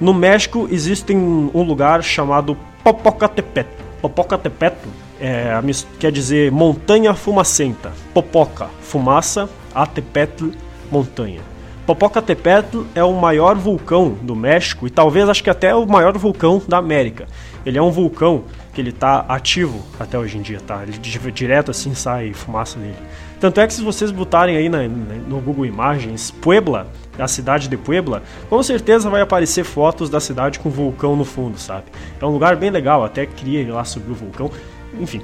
no 0.00 0.12
México 0.12 0.68
existe 0.70 1.14
um 1.14 1.62
lugar 1.62 2.02
chamado 2.02 2.56
Popocatépetl. 2.84 3.82
Popocatépetl 4.02 4.88
é, 5.20 5.58
quer 5.98 6.12
dizer 6.12 6.52
montanha 6.52 7.14
fumacenta. 7.14 7.92
Popoca, 8.12 8.68
fumaça, 8.82 9.48
Atepetl, 9.74 10.50
montanha. 10.90 11.40
Popocatépetl 11.86 12.82
é 12.96 13.04
o 13.04 13.12
maior 13.12 13.54
vulcão 13.54 14.10
do 14.20 14.34
México 14.34 14.88
e 14.88 14.90
talvez 14.90 15.28
acho 15.28 15.44
que 15.44 15.48
até 15.48 15.72
o 15.72 15.86
maior 15.86 16.18
vulcão 16.18 16.60
da 16.66 16.78
América. 16.78 17.26
Ele 17.64 17.78
é 17.78 17.82
um 17.82 17.92
vulcão 17.92 18.44
que 18.74 18.80
ele 18.80 18.90
está 18.90 19.24
ativo 19.28 19.82
até 19.98 20.18
hoje 20.18 20.36
em 20.36 20.42
dia, 20.42 20.60
tá? 20.60 20.82
Ele 20.82 20.98
direto 20.98 21.70
assim 21.70 21.94
sai 21.94 22.32
fumaça 22.32 22.78
dele. 22.78 22.96
Tanto 23.38 23.60
é 23.60 23.66
que 23.66 23.72
se 23.72 23.82
vocês 23.82 24.10
botarem 24.10 24.56
aí 24.56 24.68
na, 24.68 24.82
no 24.88 25.40
Google 25.40 25.64
Imagens 25.64 26.30
Puebla, 26.30 26.88
a 27.16 27.28
cidade 27.28 27.68
de 27.68 27.76
Puebla, 27.76 28.22
com 28.50 28.60
certeza 28.62 29.08
vai 29.08 29.20
aparecer 29.20 29.62
fotos 29.64 30.10
da 30.10 30.18
cidade 30.18 30.58
com 30.58 30.68
vulcão 30.68 31.14
no 31.14 31.24
fundo, 31.24 31.56
sabe? 31.56 31.84
É 32.20 32.26
um 32.26 32.30
lugar 32.30 32.56
bem 32.56 32.70
legal, 32.70 33.04
até 33.04 33.26
queria 33.26 33.60
ir 33.60 33.70
lá 33.70 33.84
subir 33.84 34.10
o 34.10 34.14
vulcão. 34.14 34.50
Enfim, 34.98 35.22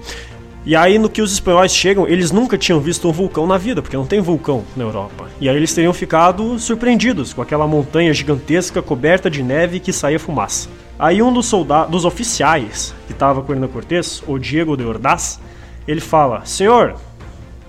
e 0.64 0.76
aí, 0.76 0.97
no 0.97 1.09
que 1.09 1.21
os 1.21 1.33
espanhóis 1.33 1.75
chegam, 1.75 2.07
eles 2.07 2.31
nunca 2.31 2.57
tinham 2.57 2.78
visto 2.78 3.09
um 3.09 3.12
vulcão 3.12 3.49
na 3.49 3.59
vida, 3.59 3.83
porque 3.83 3.97
não 3.97 4.07
tem 4.07 4.21
vulcão 4.21 4.62
na 4.76 4.85
Europa. 4.85 5.28
E 5.40 5.49
aí 5.49 5.57
eles 5.57 5.75
teriam 5.75 5.92
ficado 5.92 6.57
surpreendidos 6.57 7.33
com 7.33 7.42
aquela 7.42 7.66
montanha 7.66 8.14
gigantesca 8.14 8.81
coberta 8.81 9.28
de 9.28 9.42
neve 9.42 9.81
que 9.81 9.92
saía 9.92 10.21
fumaça. 10.21 10.69
Aí 10.97 11.21
um 11.21 11.33
dos 11.33 11.47
soldados, 11.47 11.90
dos 11.90 12.04
oficiais 12.04 12.95
que 13.09 13.12
estava 13.12 13.42
com 13.42 13.52
Hernán 13.52 13.66
Cortés, 13.66 14.23
o 14.25 14.38
Diego 14.38 14.76
de 14.76 14.85
Ordaz, 14.85 15.40
ele 15.88 16.00
fala: 16.00 16.45
Senhor, 16.45 16.95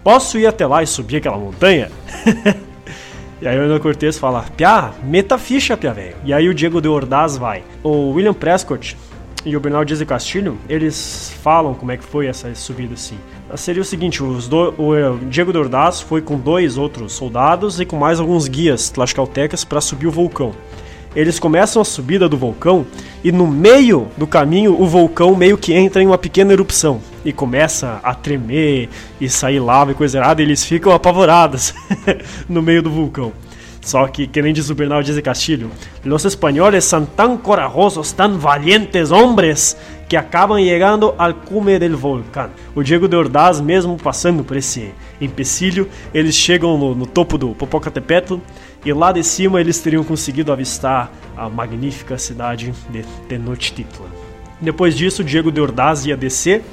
posso 0.03 0.37
ir 0.37 0.45
até 0.45 0.67
lá 0.67 0.83
e 0.83 0.87
subir 0.87 1.17
aquela 1.17 1.37
montanha? 1.37 1.89
e 3.41 3.47
aí 3.47 3.57
o 3.57 3.63
Hernán 3.63 3.79
Cortés 3.79 4.19
fala: 4.19 4.45
Piá, 4.55 4.93
meta 5.03 5.39
ficha, 5.39 5.75
Piá, 5.75 5.93
velho. 5.93 6.15
E 6.23 6.31
aí 6.31 6.47
o 6.47 6.53
Diego 6.53 6.79
de 6.79 6.87
Ordaz 6.87 7.37
vai. 7.37 7.63
O 7.81 8.11
William 8.11 8.35
Prescott 8.35 8.95
e 9.45 9.57
o 9.57 9.59
Bernal 9.59 9.83
Dias 9.83 9.99
de 9.99 10.05
Castilho, 10.05 10.57
eles 10.69 11.33
falam 11.41 11.73
como 11.73 11.91
é 11.91 11.97
que 11.97 12.03
foi 12.03 12.27
essa 12.27 12.53
subida 12.55 12.93
assim. 12.93 13.17
Seria 13.55 13.81
o 13.81 13.85
seguinte, 13.85 14.23
os 14.23 14.47
do, 14.47 14.73
o 14.77 14.95
eh, 14.95 15.13
Diego 15.29 15.51
de 15.51 15.57
Ordaz 15.57 16.01
foi 16.01 16.21
com 16.21 16.37
dois 16.37 16.77
outros 16.77 17.13
soldados 17.13 17.79
e 17.79 17.85
com 17.85 17.97
mais 17.97 18.19
alguns 18.19 18.47
guias 18.47 18.89
tlaxcaltecas 18.89 19.63
para 19.63 19.81
subir 19.81 20.07
o 20.07 20.11
vulcão. 20.11 20.53
Eles 21.15 21.39
começam 21.39 21.81
a 21.81 21.85
subida 21.85 22.27
do 22.27 22.35
vulcão 22.35 22.85
e 23.23 23.31
no 23.31 23.45
meio 23.45 24.07
do 24.17 24.25
caminho 24.25 24.79
o 24.81 24.87
vulcão 24.87 25.35
meio 25.35 25.57
que 25.57 25.71
entra 25.71 26.01
em 26.01 26.07
uma 26.07 26.17
pequena 26.17 26.53
erupção 26.53 26.99
e 27.23 27.31
começa 27.31 27.99
a 28.03 28.15
tremer 28.15 28.89
e 29.21 29.29
sair 29.29 29.59
lava 29.59 29.91
e 29.91 29.95
coisa 29.95 30.17
errada, 30.17 30.41
e 30.41 30.45
eles 30.45 30.65
ficam 30.65 30.91
apavorados 30.91 31.73
no 32.49 32.61
meio 32.61 32.81
do 32.81 32.89
vulcão. 32.89 33.31
Só 33.83 34.07
que, 34.07 34.25
que 34.25 34.41
nem 34.41 34.53
diz 34.53 34.69
o 34.69 34.75
Bernal 34.75 35.03
diz 35.03 35.15
de 35.15 35.21
Castilho, 35.21 35.69
los 36.05 36.23
espanhóis 36.23 36.85
são 36.85 37.05
tão 37.05 37.37
corajosos, 37.37 38.13
tão 38.13 38.37
valientes 38.37 39.11
homens, 39.11 39.75
que 40.07 40.15
acabam 40.15 40.59
chegando 40.59 41.13
ao 41.17 41.33
cume 41.33 41.79
del 41.79 41.97
volcán. 41.97 42.49
O 42.75 42.83
Diego 42.83 43.07
de 43.07 43.15
Ordaz, 43.15 43.59
mesmo 43.59 43.97
passando 43.97 44.43
por 44.43 44.55
esse 44.55 44.93
empecilho, 45.19 45.89
eles 46.13 46.35
chegam 46.35 46.77
no, 46.77 46.95
no 46.95 47.05
topo 47.05 47.37
do 47.37 47.49
Popocatépetl 47.49 48.35
e 48.85 48.93
lá 48.93 49.11
de 49.11 49.23
cima 49.23 49.59
eles 49.59 49.79
teriam 49.79 50.03
conseguido 50.03 50.51
avistar 50.51 51.11
a 51.35 51.49
magnífica 51.49 52.17
cidade 52.17 52.73
de 52.89 53.03
Tenochtitlan. 53.27 54.07
Depois 54.61 54.95
disso, 54.95 55.23
Diego 55.23 55.51
de 55.51 55.59
Ordaz 55.59 56.05
ia 56.05 56.15
descer, 56.15 56.63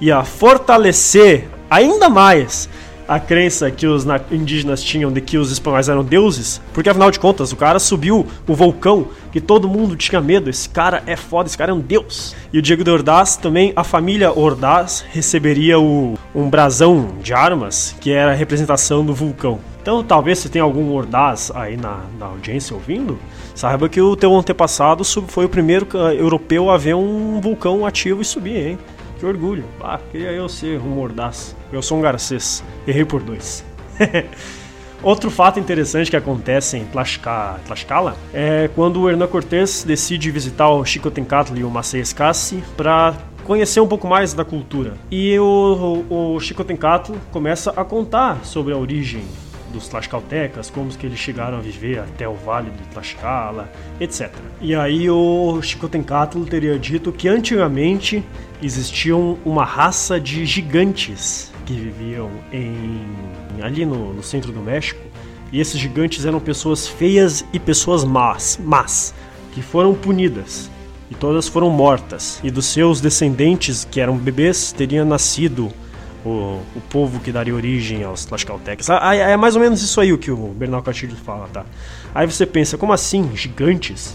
ia 0.00 0.24
fortalecer 0.24 1.48
ainda 1.70 2.08
mais 2.08 2.68
a 3.08 3.18
crença 3.18 3.70
que 3.70 3.86
os 3.86 4.06
indígenas 4.30 4.82
tinham 4.82 5.10
de 5.10 5.22
que 5.22 5.38
os 5.38 5.50
espanhóis 5.50 5.88
eram 5.88 6.04
deuses, 6.04 6.60
porque 6.74 6.90
afinal 6.90 7.10
de 7.10 7.18
contas 7.18 7.50
o 7.50 7.56
cara 7.56 7.78
subiu 7.78 8.26
o 8.46 8.54
vulcão 8.54 9.08
que 9.32 9.40
todo 9.40 9.66
mundo 9.66 9.96
tinha 9.96 10.20
medo. 10.20 10.50
Esse 10.50 10.68
cara 10.68 11.02
é 11.06 11.16
foda, 11.16 11.48
esse 11.48 11.56
cara 11.56 11.70
é 11.70 11.74
um 11.74 11.80
deus. 11.80 12.36
E 12.52 12.58
o 12.58 12.62
Diego 12.62 12.84
de 12.84 12.90
Ordaz 12.90 13.36
também, 13.36 13.72
a 13.74 13.82
família 13.82 14.30
Ordaz 14.30 15.04
receberia 15.10 15.80
o, 15.80 16.18
um 16.34 16.50
brasão 16.50 17.14
de 17.22 17.32
armas 17.32 17.96
que 17.98 18.12
era 18.12 18.32
a 18.32 18.34
representação 18.34 19.04
do 19.04 19.14
vulcão. 19.14 19.58
Então, 19.80 20.04
talvez 20.04 20.38
se 20.40 20.50
tem 20.50 20.60
algum 20.60 20.92
Ordaz 20.92 21.50
aí 21.54 21.76
na, 21.76 22.00
na 22.18 22.26
audiência 22.26 22.76
ouvindo, 22.76 23.18
saiba 23.54 23.88
que 23.88 24.00
o 24.02 24.14
teu 24.14 24.36
antepassado 24.36 25.02
foi 25.26 25.46
o 25.46 25.48
primeiro 25.48 25.86
uh, 25.94 26.12
europeu 26.12 26.68
a 26.68 26.76
ver 26.76 26.94
um 26.94 27.40
vulcão 27.40 27.86
ativo 27.86 28.20
e 28.20 28.24
subir, 28.24 28.66
hein? 28.66 28.78
Que 29.18 29.26
orgulho. 29.26 29.64
Ah, 29.80 29.98
queria 30.10 30.30
eu 30.30 30.48
ser 30.48 30.78
um 30.80 30.88
mordaz. 30.88 31.56
Eu 31.72 31.82
sou 31.82 31.98
um 31.98 32.00
garcês. 32.00 32.62
Errei 32.86 33.04
por 33.04 33.22
dois. 33.22 33.64
Outro 35.02 35.30
fato 35.30 35.60
interessante 35.60 36.10
que 36.10 36.16
acontece 36.16 36.76
em 36.76 36.84
Tlaxcala 36.84 38.16
é 38.32 38.68
quando 38.74 39.00
o 39.00 39.08
Hernán 39.08 39.28
Cortés 39.28 39.84
decide 39.84 40.30
visitar 40.30 40.68
o 40.70 40.84
Xicotencatl 40.84 41.56
e 41.56 41.62
o 41.62 41.70
Maceiascassi 41.70 42.62
para 42.76 43.14
conhecer 43.44 43.80
um 43.80 43.86
pouco 43.86 44.08
mais 44.08 44.34
da 44.34 44.44
cultura. 44.44 44.94
E 45.10 45.38
o, 45.38 46.04
o, 46.10 46.36
o 46.36 46.40
começa 47.30 47.70
a 47.70 47.84
contar 47.84 48.44
sobre 48.44 48.72
a 48.72 48.76
origem 48.76 49.22
dos 49.72 49.88
Tlaxcaltecas, 49.88 50.70
como 50.70 50.90
que 50.90 51.06
eles 51.06 51.18
chegaram 51.18 51.58
a 51.58 51.60
viver 51.60 51.98
até 51.98 52.28
o 52.28 52.34
Vale 52.34 52.70
de 52.70 52.82
Tlaxcala, 52.88 53.70
etc. 54.00 54.30
E 54.60 54.74
aí 54.74 55.08
o 55.10 55.60
Xicotencatl 55.62 56.44
teria 56.44 56.78
dito 56.78 57.12
que 57.12 57.28
antigamente 57.28 58.24
existiam 58.62 59.38
uma 59.44 59.64
raça 59.64 60.20
de 60.20 60.44
gigantes 60.44 61.52
que 61.66 61.74
viviam 61.74 62.30
em 62.52 63.06
ali 63.62 63.84
no, 63.84 64.14
no 64.14 64.22
centro 64.22 64.52
do 64.52 64.60
México, 64.60 65.00
e 65.52 65.60
esses 65.60 65.80
gigantes 65.80 66.24
eram 66.24 66.40
pessoas 66.40 66.86
feias 66.86 67.44
e 67.52 67.58
pessoas 67.58 68.04
más, 68.04 68.58
más, 68.62 69.14
que 69.52 69.62
foram 69.62 69.94
punidas 69.94 70.70
e 71.10 71.14
todas 71.14 71.48
foram 71.48 71.70
mortas. 71.70 72.38
E 72.42 72.50
dos 72.50 72.66
seus 72.66 73.00
descendentes, 73.00 73.84
que 73.84 74.00
eram 74.00 74.16
bebês, 74.16 74.72
teria 74.72 75.04
nascido 75.04 75.72
o, 76.24 76.60
o 76.74 76.80
povo 76.90 77.20
que 77.20 77.32
daria 77.32 77.54
origem 77.54 78.02
aos 78.02 78.24
Tlaxcaltecas. 78.24 78.88
Ah, 78.90 79.14
é 79.14 79.36
mais 79.36 79.56
ou 79.56 79.62
menos 79.62 79.82
isso 79.82 80.00
aí 80.00 80.12
o 80.12 80.18
que 80.18 80.30
o 80.30 80.48
Bernal 80.48 80.82
Castilho 80.82 81.16
fala, 81.16 81.48
tá? 81.52 81.64
Aí 82.14 82.26
você 82.26 82.46
pensa, 82.46 82.76
como 82.76 82.92
assim, 82.92 83.30
gigantes? 83.34 84.14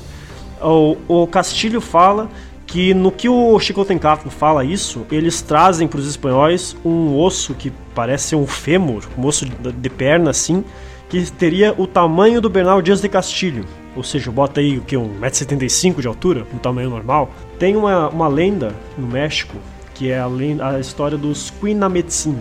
O, 0.61 0.97
o 1.07 1.27
Castilho 1.27 1.81
fala 1.81 2.29
que 2.65 2.93
no 2.93 3.11
que 3.11 3.29
o 3.29 3.59
Chico 3.59 3.85
fala 4.29 4.63
isso, 4.63 5.05
eles 5.11 5.41
trazem 5.41 5.87
para 5.87 5.99
os 5.99 6.07
espanhóis 6.07 6.75
um 6.83 7.15
osso 7.17 7.53
que 7.53 7.71
parece 7.93 8.35
um 8.35 8.47
fêmur, 8.47 9.03
um 9.17 9.25
osso 9.25 9.45
de, 9.45 9.71
de 9.71 9.89
perna 9.89 10.31
assim, 10.31 10.63
que 11.09 11.29
teria 11.31 11.75
o 11.77 11.85
tamanho 11.85 12.41
do 12.41 12.49
Bernal 12.49 12.81
Dias 12.81 13.01
de 13.01 13.09
Castilho. 13.09 13.65
Ou 13.95 14.01
seja, 14.01 14.31
bota 14.31 14.59
aí 14.59 14.79
o 14.79 14.81
que? 14.81 14.95
1,75m 14.95 16.01
de 16.01 16.07
altura, 16.07 16.47
um 16.51 16.57
tamanho 16.57 16.89
normal. 16.89 17.29
Tem 17.59 17.75
uma, 17.75 18.09
uma 18.09 18.27
lenda 18.27 18.73
no 18.97 19.05
México 19.05 19.55
que 19.93 20.11
é 20.11 20.19
a, 20.19 20.79
história 20.79 21.17
dos 21.17 21.51
Quinametsin. 21.61 22.37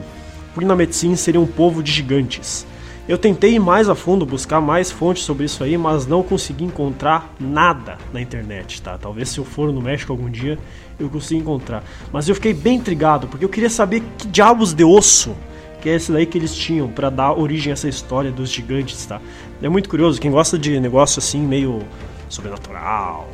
Quinametsin 0.54 1.16
seria 1.16 1.40
um 1.40 1.47
povo 1.47 1.82
de 1.82 1.90
gigantes. 1.90 2.66
Eu 3.09 3.18
tentei 3.18 3.54
ir 3.54 3.59
mais 3.59 3.88
a 3.88 3.94
fundo, 3.94 4.25
buscar 4.25 4.61
mais 4.61 4.90
fontes 4.90 5.25
sobre 5.25 5.47
isso 5.47 5.64
aí, 5.64 5.76
mas 5.76 6.06
não 6.06 6.23
consegui 6.23 6.64
encontrar 6.64 7.35
nada 7.38 7.99
na 8.12 8.21
internet, 8.21 8.80
tá? 8.80 8.97
Talvez 8.97 9.30
se 9.30 9.38
eu 9.38 9.44
for 9.44 9.73
no 9.73 9.82
México 9.82 10.12
algum 10.12 10.30
dia 10.30 10.59
eu 11.00 11.09
consiga 11.09 11.40
encontrar. 11.40 11.82
Mas 12.12 12.28
eu 12.28 12.35
fiquei 12.35 12.54
bem 12.54 12.76
intrigado, 12.76 13.26
porque 13.26 13.44
eu 13.44 13.49
queria 13.49 13.71
saber 13.71 14.02
que 14.16 14.28
diabos 14.28 14.73
de 14.73 14.85
osso 14.85 15.35
que 15.82 15.90
é 15.90 15.97
esse 15.97 16.12
daí 16.12 16.25
que 16.25 16.38
eles 16.38 16.54
tinham 16.54 16.88
para 16.88 17.11
dar 17.11 17.32
origem 17.32 17.73
a 17.73 17.75
essa 17.75 17.88
história 17.88 18.30
dos 18.30 18.49
gigantes, 18.50 19.04
tá? 19.04 19.21
É 19.61 19.68
muito 19.68 19.88
curioso, 19.88 20.21
quem 20.21 20.30
gosta 20.30 20.56
de 20.56 20.78
negócio 20.78 21.18
assim 21.18 21.40
meio 21.40 21.80
sobrenatural, 22.28 23.28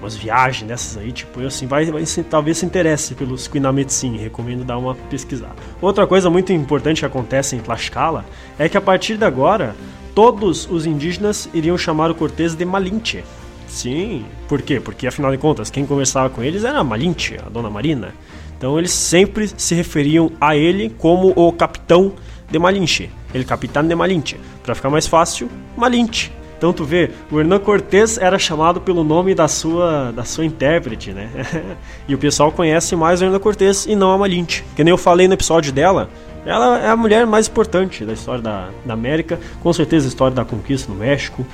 umas 0.00 0.16
viagens 0.16 0.66
dessas 0.66 0.96
aí, 0.96 1.12
tipo, 1.12 1.40
eu 1.40 1.48
assim, 1.48 1.66
vai, 1.66 1.84
vai 1.86 2.04
talvez 2.28 2.58
se 2.58 2.66
interesse 2.66 3.14
pelos 3.14 3.46
Quinametsin, 3.46 4.16
recomendo 4.16 4.64
dar 4.64 4.78
uma 4.78 4.94
pesquisada. 4.94 5.54
Outra 5.80 6.06
coisa 6.06 6.30
muito 6.30 6.52
importante 6.52 7.00
que 7.00 7.06
acontece 7.06 7.54
em 7.54 7.60
Tlaxcala 7.60 8.24
é 8.58 8.68
que 8.68 8.76
a 8.76 8.80
partir 8.80 9.16
de 9.16 9.24
agora, 9.24 9.76
todos 10.14 10.68
os 10.70 10.86
indígenas 10.86 11.48
iriam 11.52 11.76
chamar 11.76 12.10
o 12.10 12.14
Cortês 12.14 12.54
de 12.54 12.64
Malinche. 12.64 13.22
Sim. 13.68 14.24
Por 14.48 14.62
quê? 14.62 14.80
Porque 14.80 15.06
afinal 15.06 15.30
de 15.30 15.38
contas, 15.38 15.70
quem 15.70 15.86
conversava 15.86 16.28
com 16.28 16.42
eles 16.42 16.64
era 16.64 16.78
a 16.78 16.84
Malinche, 16.84 17.36
a 17.38 17.48
dona 17.48 17.70
Marina. 17.70 18.12
Então 18.56 18.78
eles 18.78 18.90
sempre 18.90 19.48
se 19.56 19.74
referiam 19.74 20.32
a 20.40 20.56
ele 20.56 20.90
como 20.90 21.32
o 21.36 21.52
capitão 21.52 22.12
de 22.50 22.58
Malinche. 22.58 23.10
Ele 23.32 23.44
capitão 23.44 23.86
de 23.86 23.94
Malinche. 23.94 24.36
Para 24.62 24.74
ficar 24.74 24.90
mais 24.90 25.06
fácil, 25.06 25.48
Malinche. 25.76 26.32
Então 26.60 26.74
tu 26.74 26.84
vê, 26.84 27.10
o 27.30 27.40
Hernan 27.40 27.58
Cortés 27.58 28.18
era 28.18 28.38
chamado 28.38 28.82
pelo 28.82 29.02
nome 29.02 29.34
da 29.34 29.48
sua, 29.48 30.12
da 30.12 30.24
sua 30.24 30.44
intérprete, 30.44 31.10
né? 31.10 31.30
e 32.06 32.14
o 32.14 32.18
pessoal 32.18 32.52
conhece 32.52 32.94
mais 32.94 33.22
o 33.22 33.24
Hernan 33.24 33.38
Cortés 33.38 33.86
e 33.86 33.96
não 33.96 34.12
a 34.12 34.18
Malinche. 34.18 34.62
Que 34.76 34.84
nem 34.84 34.90
eu 34.90 34.98
falei 34.98 35.26
no 35.26 35.32
episódio 35.32 35.72
dela, 35.72 36.10
ela 36.44 36.78
é 36.78 36.88
a 36.90 36.96
mulher 36.96 37.26
mais 37.26 37.48
importante 37.48 38.04
da 38.04 38.12
história 38.12 38.42
da, 38.42 38.68
da 38.84 38.92
América, 38.92 39.40
com 39.62 39.72
certeza 39.72 40.06
a 40.06 40.10
história 40.10 40.36
da 40.36 40.44
conquista 40.44 40.92
no 40.92 40.98
México, 40.98 41.46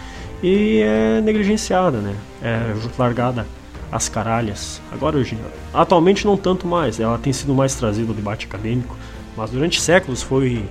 e 0.43 0.81
é 0.81 1.21
negligenciada, 1.21 1.99
né? 1.99 2.17
É 2.43 2.75
largada 2.99 3.47
às 3.93 4.09
caralhas. 4.09 4.83
Agora 4.91 5.19
hoje, 5.19 5.39
atualmente 5.73 6.27
não 6.27 6.37
tanto 6.37 6.67
mais, 6.67 6.99
ela 6.99 7.17
tem 7.17 7.33
sido 7.33 7.55
mais 7.55 7.77
trazida 7.77 8.11
ao 8.11 8.15
debate 8.15 8.47
acadêmico, 8.47 8.97
mas 9.37 9.51
durante 9.51 9.81
séculos 9.81 10.21
foi 10.21 10.65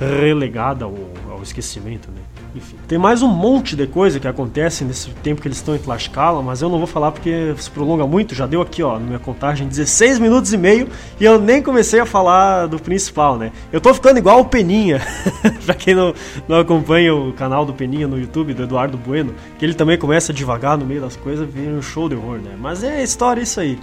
relegada 0.00 0.86
ao, 0.86 0.94
ao 1.30 1.42
esquecimento, 1.42 2.10
né? 2.10 2.31
Enfim, 2.54 2.76
tem 2.86 2.98
mais 2.98 3.22
um 3.22 3.28
monte 3.28 3.74
de 3.74 3.86
coisa 3.86 4.20
que 4.20 4.28
acontece 4.28 4.84
nesse 4.84 5.08
tempo 5.22 5.40
que 5.40 5.48
eles 5.48 5.56
estão 5.56 5.74
em 5.74 5.78
Tlaxcala, 5.78 6.42
mas 6.42 6.60
eu 6.60 6.68
não 6.68 6.76
vou 6.76 6.86
falar 6.86 7.10
porque 7.10 7.54
se 7.56 7.70
prolonga 7.70 8.06
muito. 8.06 8.34
Já 8.34 8.46
deu 8.46 8.60
aqui, 8.60 8.82
ó, 8.82 8.98
na 8.98 9.06
minha 9.06 9.18
contagem, 9.18 9.66
16 9.66 10.18
minutos 10.18 10.52
e 10.52 10.58
meio 10.58 10.88
e 11.18 11.24
eu 11.24 11.40
nem 11.40 11.62
comecei 11.62 11.98
a 11.98 12.04
falar 12.04 12.66
do 12.66 12.78
principal, 12.78 13.38
né? 13.38 13.52
Eu 13.72 13.80
tô 13.80 13.94
ficando 13.94 14.18
igual 14.18 14.40
o 14.40 14.44
Peninha, 14.44 15.00
pra 15.64 15.74
quem 15.74 15.94
não, 15.94 16.14
não 16.46 16.60
acompanha 16.60 17.14
o 17.14 17.32
canal 17.32 17.64
do 17.64 17.72
Peninha 17.72 18.06
no 18.06 18.18
YouTube, 18.18 18.52
do 18.52 18.64
Eduardo 18.64 18.98
Bueno, 18.98 19.34
que 19.58 19.64
ele 19.64 19.74
também 19.74 19.96
começa 19.96 20.30
devagar 20.32 20.76
no 20.76 20.84
meio 20.84 21.00
das 21.00 21.16
coisas, 21.16 21.48
vira 21.48 21.72
um 21.72 21.82
show 21.82 22.06
de 22.06 22.14
horror, 22.14 22.38
né? 22.38 22.54
Mas 22.58 22.84
é 22.84 23.02
história 23.02 23.40
isso 23.40 23.60
aí. 23.60 23.78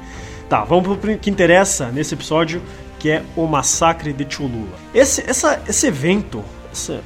Tá, 0.48 0.64
vamos 0.64 0.98
pro 0.98 1.18
que 1.18 1.30
interessa 1.30 1.92
nesse 1.92 2.14
episódio, 2.14 2.62
que 3.00 3.10
é 3.10 3.24
o 3.36 3.48
massacre 3.48 4.14
de 4.14 4.28
Cholula. 4.30 4.78
Esse, 4.94 5.24
essa, 5.28 5.60
esse 5.68 5.88
evento, 5.88 6.44
essa, 6.72 7.02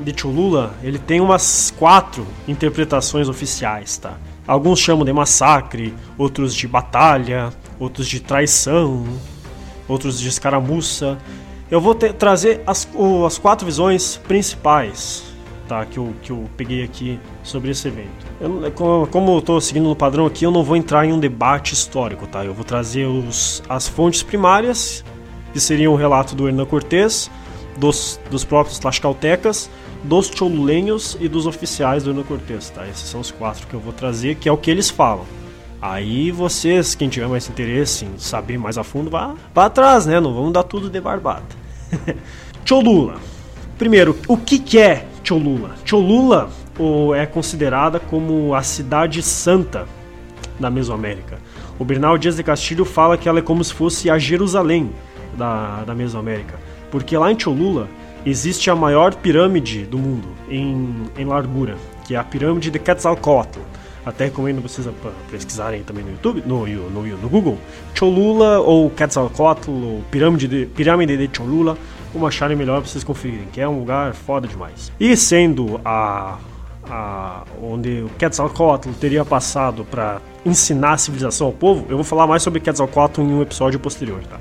de 0.00 0.18
Cholula, 0.18 0.74
ele 0.82 0.98
tem 0.98 1.20
umas 1.20 1.72
quatro 1.78 2.26
interpretações 2.48 3.28
oficiais, 3.28 3.98
tá? 3.98 4.16
Alguns 4.46 4.80
chamam 4.80 5.04
de 5.04 5.12
massacre, 5.12 5.94
outros 6.18 6.54
de 6.54 6.66
batalha, 6.66 7.50
outros 7.78 8.08
de 8.08 8.20
traição, 8.20 9.06
outros 9.86 10.18
de 10.18 10.28
escaramuça. 10.28 11.18
Eu 11.70 11.80
vou 11.80 11.94
ter, 11.94 12.14
trazer 12.14 12.62
as, 12.66 12.88
as 13.26 13.38
quatro 13.38 13.64
visões 13.64 14.16
principais 14.16 15.30
tá, 15.68 15.86
que, 15.86 15.98
eu, 15.98 16.12
que 16.20 16.32
eu 16.32 16.50
peguei 16.56 16.82
aqui 16.82 17.20
sobre 17.44 17.70
esse 17.70 17.86
evento. 17.86 18.26
Eu, 18.40 18.72
como 19.08 19.32
eu 19.32 19.38
estou 19.38 19.60
seguindo 19.60 19.88
no 19.88 19.94
padrão 19.94 20.26
aqui, 20.26 20.44
eu 20.44 20.50
não 20.50 20.64
vou 20.64 20.76
entrar 20.76 21.06
em 21.06 21.12
um 21.12 21.20
debate 21.20 21.72
histórico, 21.72 22.26
tá? 22.26 22.44
Eu 22.44 22.52
vou 22.52 22.64
trazer 22.64 23.06
os, 23.06 23.62
as 23.68 23.86
fontes 23.86 24.22
primárias, 24.22 25.04
que 25.52 25.60
seriam 25.60 25.92
o 25.92 25.96
relato 25.96 26.34
do 26.34 26.48
Hernan 26.48 26.66
Cortés, 26.66 27.30
dos, 27.76 28.20
dos 28.30 28.44
próprios 28.44 28.80
tlaxcaltecas, 28.80 29.70
dos 30.02 30.28
cholulenhos 30.28 31.16
e 31.20 31.28
dos 31.28 31.46
oficiais 31.46 32.04
do 32.04 32.24
Cortés, 32.24 32.70
tá? 32.70 32.86
Esses 32.88 33.08
são 33.08 33.20
os 33.20 33.30
quatro 33.30 33.66
que 33.66 33.74
eu 33.74 33.80
vou 33.80 33.92
trazer, 33.92 34.36
que 34.36 34.48
é 34.48 34.52
o 34.52 34.56
que 34.56 34.70
eles 34.70 34.88
falam. 34.90 35.24
Aí 35.80 36.30
vocês, 36.30 36.94
quem 36.94 37.08
tiver 37.08 37.26
mais 37.26 37.48
interesse 37.48 38.04
em 38.04 38.18
saber 38.18 38.58
mais 38.58 38.76
a 38.76 38.84
fundo, 38.84 39.10
vá 39.10 39.34
para 39.54 39.66
atrás, 39.66 40.06
né? 40.06 40.20
Não 40.20 40.34
vamos 40.34 40.52
dar 40.52 40.62
tudo 40.62 40.90
de 40.90 41.00
barbada. 41.00 41.44
Cholula. 42.64 43.16
Primeiro, 43.78 44.16
o 44.28 44.36
que, 44.36 44.58
que 44.58 44.78
é 44.78 45.06
Cholula? 45.24 45.74
Cholula 45.84 46.50
ou 46.78 47.14
é 47.14 47.26
considerada 47.26 47.98
como 47.98 48.54
a 48.54 48.62
cidade 48.62 49.22
santa 49.22 49.86
da 50.58 50.70
Mesoamérica. 50.70 51.38
O 51.78 51.84
Bernal 51.84 52.18
Dias 52.18 52.36
de 52.36 52.42
Castilho 52.42 52.84
fala 52.84 53.16
que 53.16 53.28
ela 53.28 53.38
é 53.38 53.42
como 53.42 53.64
se 53.64 53.72
fosse 53.72 54.10
a 54.10 54.18
Jerusalém 54.18 54.90
da, 55.36 55.82
da 55.84 55.94
Mesoamérica, 55.94 56.58
porque 56.90 57.16
lá 57.16 57.32
em 57.32 57.38
Cholula 57.38 57.88
existe 58.24 58.70
a 58.70 58.76
maior 58.76 59.14
pirâmide 59.14 59.84
do 59.84 59.98
mundo 59.98 60.28
em, 60.48 61.04
em 61.16 61.24
largura, 61.24 61.76
que 62.06 62.14
é 62.14 62.18
a 62.18 62.24
pirâmide 62.24 62.70
de 62.70 62.78
Quetzalcoatl. 62.78 63.60
Até 64.04 64.24
recomendo 64.24 64.62
vocês 64.62 64.88
pesquisarem 65.30 65.82
também 65.82 66.02
no 66.02 66.12
YouTube, 66.12 66.42
no, 66.46 66.66
no, 66.66 67.02
no 67.02 67.28
Google, 67.28 67.58
Cholula 67.94 68.58
ou 68.60 68.88
Quetzalcoatl 68.90 69.70
ou 69.70 70.02
pirâmide 70.10 70.48
de, 70.48 70.66
pirâmide 70.66 71.16
de 71.16 71.36
Cholula, 71.36 71.76
como 72.12 72.26
acharem 72.26 72.56
melhor 72.56 72.80
para 72.80 72.90
vocês 72.90 73.04
conferirem, 73.04 73.46
que 73.52 73.60
é 73.60 73.68
um 73.68 73.78
lugar 73.78 74.14
foda 74.14 74.48
demais. 74.48 74.90
E 74.98 75.14
sendo 75.16 75.80
a, 75.84 76.38
a 76.88 77.44
onde 77.62 78.02
o 78.02 78.08
Quetzalcoatl 78.18 78.90
teria 78.98 79.24
passado 79.24 79.84
para 79.84 80.20
ensinar 80.44 80.94
a 80.94 80.98
civilização 80.98 81.48
ao 81.48 81.52
povo, 81.52 81.84
eu 81.90 81.96
vou 81.96 82.04
falar 82.04 82.26
mais 82.26 82.42
sobre 82.42 82.58
Quetzalcoatl 82.58 83.20
em 83.20 83.34
um 83.34 83.42
episódio 83.42 83.78
posterior, 83.78 84.20
tá? 84.24 84.40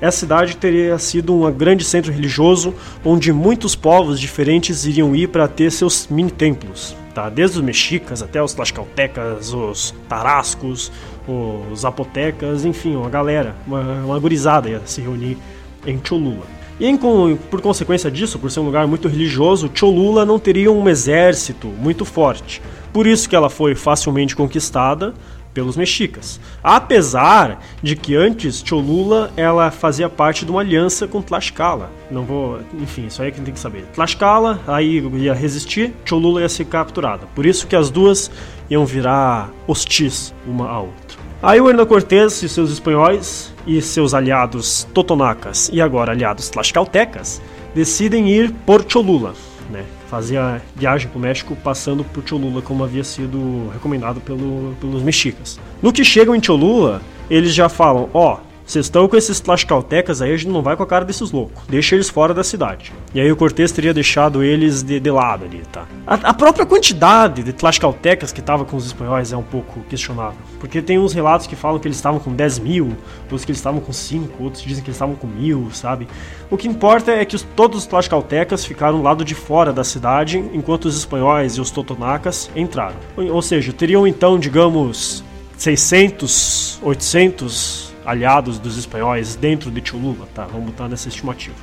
Essa 0.00 0.18
cidade 0.18 0.56
teria 0.56 0.98
sido 0.98 1.34
um 1.34 1.50
grande 1.50 1.84
centro 1.84 2.12
religioso 2.12 2.74
onde 3.04 3.32
muitos 3.32 3.74
povos 3.74 4.20
diferentes 4.20 4.84
iriam 4.84 5.14
ir 5.14 5.28
para 5.28 5.48
ter 5.48 5.70
seus 5.70 6.06
mini 6.08 6.30
templos, 6.30 6.94
tá? 7.14 7.28
Desde 7.28 7.58
os 7.58 7.64
mexicas 7.64 8.22
até 8.22 8.42
os 8.42 8.52
tlaxcaltecas, 8.52 9.52
os 9.52 9.94
tarascos, 10.08 10.92
os 11.26 11.80
zapotecas, 11.80 12.64
enfim, 12.64 12.94
uma 12.94 13.08
galera, 13.08 13.54
uma, 13.66 13.80
uma 13.80 14.18
gurizada 14.18 14.68
ia 14.68 14.82
se 14.84 15.00
reunir 15.00 15.38
em 15.86 15.98
Cholula. 16.02 16.44
E 16.78 16.86
em, 16.86 16.96
por 16.96 17.62
consequência 17.62 18.10
disso, 18.10 18.38
por 18.38 18.50
ser 18.50 18.60
um 18.60 18.64
lugar 18.66 18.86
muito 18.86 19.08
religioso, 19.08 19.70
Cholula 19.74 20.26
não 20.26 20.38
teria 20.38 20.70
um 20.70 20.86
exército 20.88 21.68
muito 21.68 22.04
forte. 22.04 22.60
Por 22.92 23.06
isso 23.06 23.28
que 23.28 23.36
ela 23.36 23.48
foi 23.48 23.74
facilmente 23.74 24.36
conquistada 24.36 25.14
pelos 25.56 25.74
mexicas. 25.74 26.38
Apesar 26.62 27.62
de 27.82 27.96
que 27.96 28.14
antes 28.14 28.62
Cholula 28.62 29.32
ela 29.38 29.70
fazia 29.70 30.06
parte 30.06 30.44
de 30.44 30.50
uma 30.50 30.60
aliança 30.60 31.08
com 31.08 31.22
Tlaxcala. 31.22 31.90
Não 32.10 32.24
vou, 32.24 32.60
enfim, 32.74 33.06
isso 33.06 33.22
aí 33.22 33.28
é 33.28 33.30
que 33.30 33.40
tem 33.40 33.54
que 33.54 33.58
saber. 33.58 33.86
Tlaxcala 33.94 34.60
aí 34.66 34.98
ia 35.14 35.32
resistir, 35.32 35.94
Cholula 36.04 36.42
ia 36.42 36.48
ser 36.50 36.66
capturada. 36.66 37.26
Por 37.34 37.46
isso 37.46 37.66
que 37.66 37.74
as 37.74 37.88
duas 37.88 38.30
iam 38.68 38.84
virar 38.84 39.50
hostis 39.66 40.34
uma 40.46 40.68
à 40.68 40.78
outra. 40.78 41.16
Aí 41.42 41.58
o 41.58 41.70
Hernan 41.70 41.86
Cortés 41.86 42.42
e 42.42 42.50
seus 42.50 42.70
espanhóis 42.70 43.50
e 43.66 43.80
seus 43.80 44.12
aliados 44.12 44.86
totonacas 44.92 45.70
e 45.72 45.80
agora 45.80 46.12
aliados 46.12 46.50
tlaxcaltecas 46.50 47.40
decidem 47.74 48.28
ir 48.28 48.52
por 48.66 48.84
Cholula, 48.86 49.32
né? 49.70 49.84
Fazia 50.08 50.62
viagem 50.74 51.08
para 51.08 51.18
o 51.18 51.20
México 51.20 51.56
passando 51.62 52.04
por 52.04 52.24
Cholula, 52.24 52.62
como 52.62 52.84
havia 52.84 53.04
sido 53.04 53.70
recomendado 53.72 54.20
pelo, 54.20 54.74
pelos 54.80 55.02
mexicas. 55.02 55.58
No 55.82 55.92
que 55.92 56.04
chegam 56.04 56.34
em 56.34 56.40
Cholula, 56.40 57.02
eles 57.28 57.54
já 57.54 57.68
falam: 57.68 58.08
ó, 58.12 58.34
oh, 58.34 58.45
vocês 58.66 58.86
estão 58.86 59.06
com 59.06 59.16
esses 59.16 59.38
tlaxcaltecas 59.38 60.20
aí, 60.20 60.32
a 60.32 60.36
gente 60.36 60.50
não 60.50 60.60
vai 60.60 60.76
com 60.76 60.82
a 60.82 60.86
cara 60.86 61.04
desses 61.04 61.30
loucos. 61.30 61.62
Deixa 61.68 61.94
eles 61.94 62.08
fora 62.08 62.34
da 62.34 62.42
cidade. 62.42 62.92
E 63.14 63.20
aí 63.20 63.30
o 63.30 63.36
Cortez 63.36 63.70
teria 63.70 63.94
deixado 63.94 64.42
eles 64.42 64.82
de, 64.82 64.98
de 64.98 65.10
lado 65.10 65.44
ali, 65.44 65.62
tá? 65.70 65.86
A, 66.04 66.14
a 66.14 66.34
própria 66.34 66.66
quantidade 66.66 67.44
de 67.44 67.52
tlaxcaltecas 67.52 68.32
que 68.32 68.40
estava 68.40 68.64
com 68.64 68.76
os 68.76 68.84
espanhóis 68.84 69.32
é 69.32 69.36
um 69.36 69.42
pouco 69.42 69.80
questionável. 69.88 70.38
Porque 70.58 70.82
tem 70.82 70.98
uns 70.98 71.12
relatos 71.12 71.46
que 71.46 71.54
falam 71.54 71.78
que 71.78 71.86
eles 71.86 71.96
estavam 71.96 72.18
com 72.18 72.34
10 72.34 72.58
mil, 72.58 72.88
outros 73.22 73.44
que 73.44 73.52
eles 73.52 73.60
estavam 73.60 73.80
com 73.80 73.92
5, 73.92 74.42
outros 74.42 74.64
dizem 74.64 74.82
que 74.82 74.90
eles 74.90 74.96
estavam 74.96 75.14
com 75.14 75.28
mil, 75.28 75.70
sabe? 75.72 76.08
O 76.50 76.56
que 76.56 76.66
importa 76.66 77.12
é 77.12 77.24
que 77.24 77.36
os, 77.36 77.42
todos 77.42 77.78
os 77.78 77.86
tlaxcaltecas 77.86 78.64
ficaram 78.64 79.00
lado 79.00 79.24
de 79.24 79.36
fora 79.36 79.72
da 79.72 79.84
cidade, 79.84 80.38
enquanto 80.52 80.86
os 80.86 80.96
espanhóis 80.96 81.52
e 81.52 81.60
os 81.60 81.70
totonacas 81.70 82.50
entraram. 82.56 82.96
Ou 83.16 83.42
seja, 83.42 83.72
teriam 83.72 84.08
então, 84.08 84.40
digamos, 84.40 85.22
600, 85.56 86.80
800 86.82 87.95
aliados 88.06 88.58
dos 88.58 88.78
espanhóis 88.78 89.34
dentro 89.34 89.70
de 89.70 89.86
Cholula, 89.86 90.26
tá? 90.34 90.44
Vamos 90.44 90.66
botar 90.66 90.88
nessa 90.88 91.08
estimativa. 91.08 91.56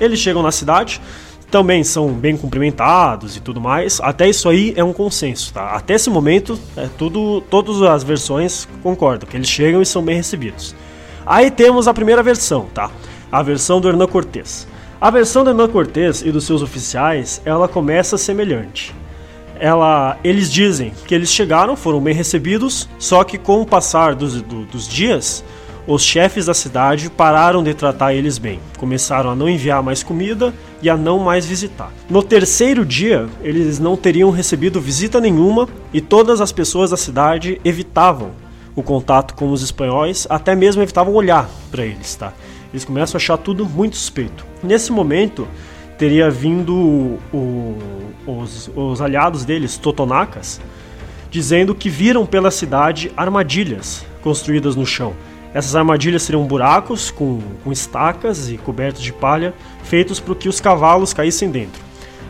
Eles 0.00 0.18
chegam 0.18 0.42
na 0.42 0.50
cidade, 0.50 1.00
também 1.50 1.84
são 1.84 2.12
bem 2.12 2.36
cumprimentados 2.36 3.36
e 3.36 3.40
tudo 3.40 3.60
mais. 3.60 4.00
Até 4.00 4.28
isso 4.28 4.48
aí 4.48 4.74
é 4.76 4.82
um 4.82 4.92
consenso, 4.92 5.54
tá? 5.54 5.70
Até 5.70 5.94
esse 5.94 6.10
momento, 6.10 6.58
é 6.76 6.88
tudo, 6.98 7.40
todas 7.42 7.80
as 7.82 8.02
versões 8.02 8.66
concordam 8.82 9.28
que 9.28 9.36
eles 9.36 9.48
chegam 9.48 9.80
e 9.80 9.86
são 9.86 10.02
bem 10.02 10.16
recebidos. 10.16 10.74
Aí 11.24 11.50
temos 11.50 11.86
a 11.86 11.94
primeira 11.94 12.22
versão, 12.22 12.66
tá? 12.74 12.90
A 13.30 13.42
versão 13.42 13.80
do 13.80 13.88
Hernan 13.88 14.08
Cortés. 14.08 14.66
A 15.00 15.10
versão 15.10 15.44
do 15.44 15.50
Hernan 15.50 15.68
Cortés 15.68 16.22
e 16.22 16.32
dos 16.32 16.44
seus 16.44 16.60
oficiais, 16.60 17.40
ela 17.44 17.68
começa 17.68 18.18
semelhante. 18.18 18.94
Ela, 19.58 20.18
eles 20.24 20.50
dizem 20.50 20.92
que 21.06 21.14
eles 21.14 21.30
chegaram, 21.30 21.76
foram 21.76 22.00
bem 22.00 22.14
recebidos, 22.14 22.88
só 22.98 23.22
que 23.22 23.38
com 23.38 23.62
o 23.62 23.66
passar 23.66 24.14
dos, 24.14 24.42
do, 24.42 24.64
dos 24.64 24.88
dias, 24.88 25.44
os 25.86 26.02
chefes 26.02 26.46
da 26.46 26.54
cidade 26.54 27.10
pararam 27.10 27.62
de 27.62 27.74
tratar 27.74 28.14
eles 28.14 28.38
bem, 28.38 28.58
começaram 28.78 29.30
a 29.30 29.36
não 29.36 29.48
enviar 29.48 29.82
mais 29.82 30.02
comida 30.02 30.54
e 30.80 30.88
a 30.88 30.96
não 30.96 31.18
mais 31.18 31.44
visitar. 31.44 31.92
No 32.08 32.22
terceiro 32.22 32.84
dia, 32.84 33.28
eles 33.42 33.78
não 33.78 33.96
teriam 33.96 34.30
recebido 34.30 34.80
visita 34.80 35.20
nenhuma 35.20 35.68
e 35.92 36.00
todas 36.00 36.40
as 36.40 36.52
pessoas 36.52 36.90
da 36.90 36.96
cidade 36.96 37.60
evitavam 37.64 38.30
o 38.74 38.82
contato 38.82 39.34
com 39.34 39.50
os 39.52 39.62
espanhóis, 39.62 40.26
até 40.28 40.54
mesmo 40.54 40.82
evitavam 40.82 41.14
olhar 41.14 41.48
para 41.70 41.84
eles, 41.84 42.14
tá? 42.14 42.32
Eles 42.72 42.84
começam 42.84 43.16
a 43.16 43.18
achar 43.18 43.36
tudo 43.36 43.64
muito 43.66 43.96
suspeito. 43.96 44.44
Nesse 44.62 44.90
momento, 44.90 45.46
teria 45.96 46.28
vindo 46.28 47.18
o, 47.32 47.78
os, 48.26 48.68
os 48.74 49.00
aliados 49.00 49.44
deles, 49.44 49.76
Totonacas, 49.76 50.60
dizendo 51.30 51.74
que 51.74 51.88
viram 51.88 52.26
pela 52.26 52.50
cidade 52.50 53.12
armadilhas 53.16 54.04
construídas 54.22 54.74
no 54.74 54.86
chão. 54.86 55.14
Essas 55.54 55.76
armadilhas 55.76 56.24
seriam 56.24 56.44
buracos 56.44 57.12
com, 57.12 57.40
com 57.62 57.70
estacas 57.70 58.50
e 58.50 58.58
cobertos 58.58 59.00
de 59.00 59.12
palha, 59.12 59.54
feitos 59.84 60.18
para 60.18 60.34
que 60.34 60.48
os 60.48 60.60
cavalos 60.60 61.12
caíssem 61.12 61.48
dentro. 61.48 61.80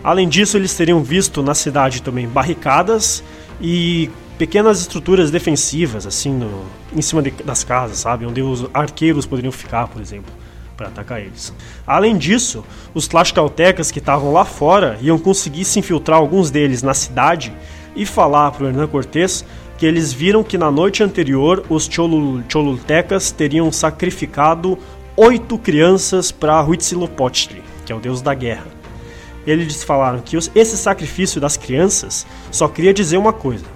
Além 0.04 0.28
disso, 0.28 0.58
eles 0.58 0.74
teriam 0.74 1.02
visto 1.02 1.42
na 1.42 1.54
cidade 1.54 2.02
também 2.02 2.28
barricadas 2.28 3.24
e 3.58 4.10
pequenas 4.36 4.80
estruturas 4.82 5.30
defensivas, 5.30 6.06
assim, 6.06 6.30
no, 6.30 6.64
em 6.94 7.00
cima 7.00 7.22
de, 7.22 7.30
das 7.30 7.64
casas, 7.64 7.98
sabe? 7.98 8.26
Onde 8.26 8.42
os 8.42 8.68
arqueiros 8.74 9.24
poderiam 9.24 9.52
ficar, 9.52 9.88
por 9.88 10.02
exemplo, 10.02 10.30
para 10.76 10.88
atacar 10.88 11.20
eles. 11.20 11.54
Além 11.86 12.18
disso, 12.18 12.62
os 12.92 13.08
Tlaxcaltecas 13.08 13.90
que 13.90 14.00
estavam 14.00 14.34
lá 14.34 14.44
fora 14.44 14.98
iam 15.00 15.18
conseguir 15.18 15.64
se 15.64 15.78
infiltrar 15.78 16.18
alguns 16.18 16.50
deles 16.50 16.82
na 16.82 16.92
cidade 16.92 17.54
e 17.96 18.04
falar 18.04 18.50
para 18.50 18.64
o 18.64 18.68
Hernán 18.68 18.88
Cortés 18.88 19.44
que 19.84 19.88
eles 19.88 20.14
viram 20.14 20.42
que 20.42 20.56
na 20.56 20.70
noite 20.70 21.02
anterior 21.02 21.62
os 21.68 21.86
Cholul 21.86 22.42
Cholultecas 22.48 23.30
teriam 23.30 23.70
sacrificado 23.70 24.78
oito 25.14 25.58
crianças 25.58 26.32
para 26.32 26.64
Huitzilopochtli, 26.64 27.62
que 27.84 27.92
é 27.92 27.94
o 27.94 28.00
deus 28.00 28.22
da 28.22 28.32
guerra. 28.32 28.64
Eles 29.46 29.84
falaram 29.84 30.22
que 30.22 30.38
esse 30.38 30.78
sacrifício 30.78 31.38
das 31.38 31.58
crianças 31.58 32.26
só 32.50 32.66
queria 32.66 32.94
dizer 32.94 33.18
uma 33.18 33.30
coisa. 33.34 33.66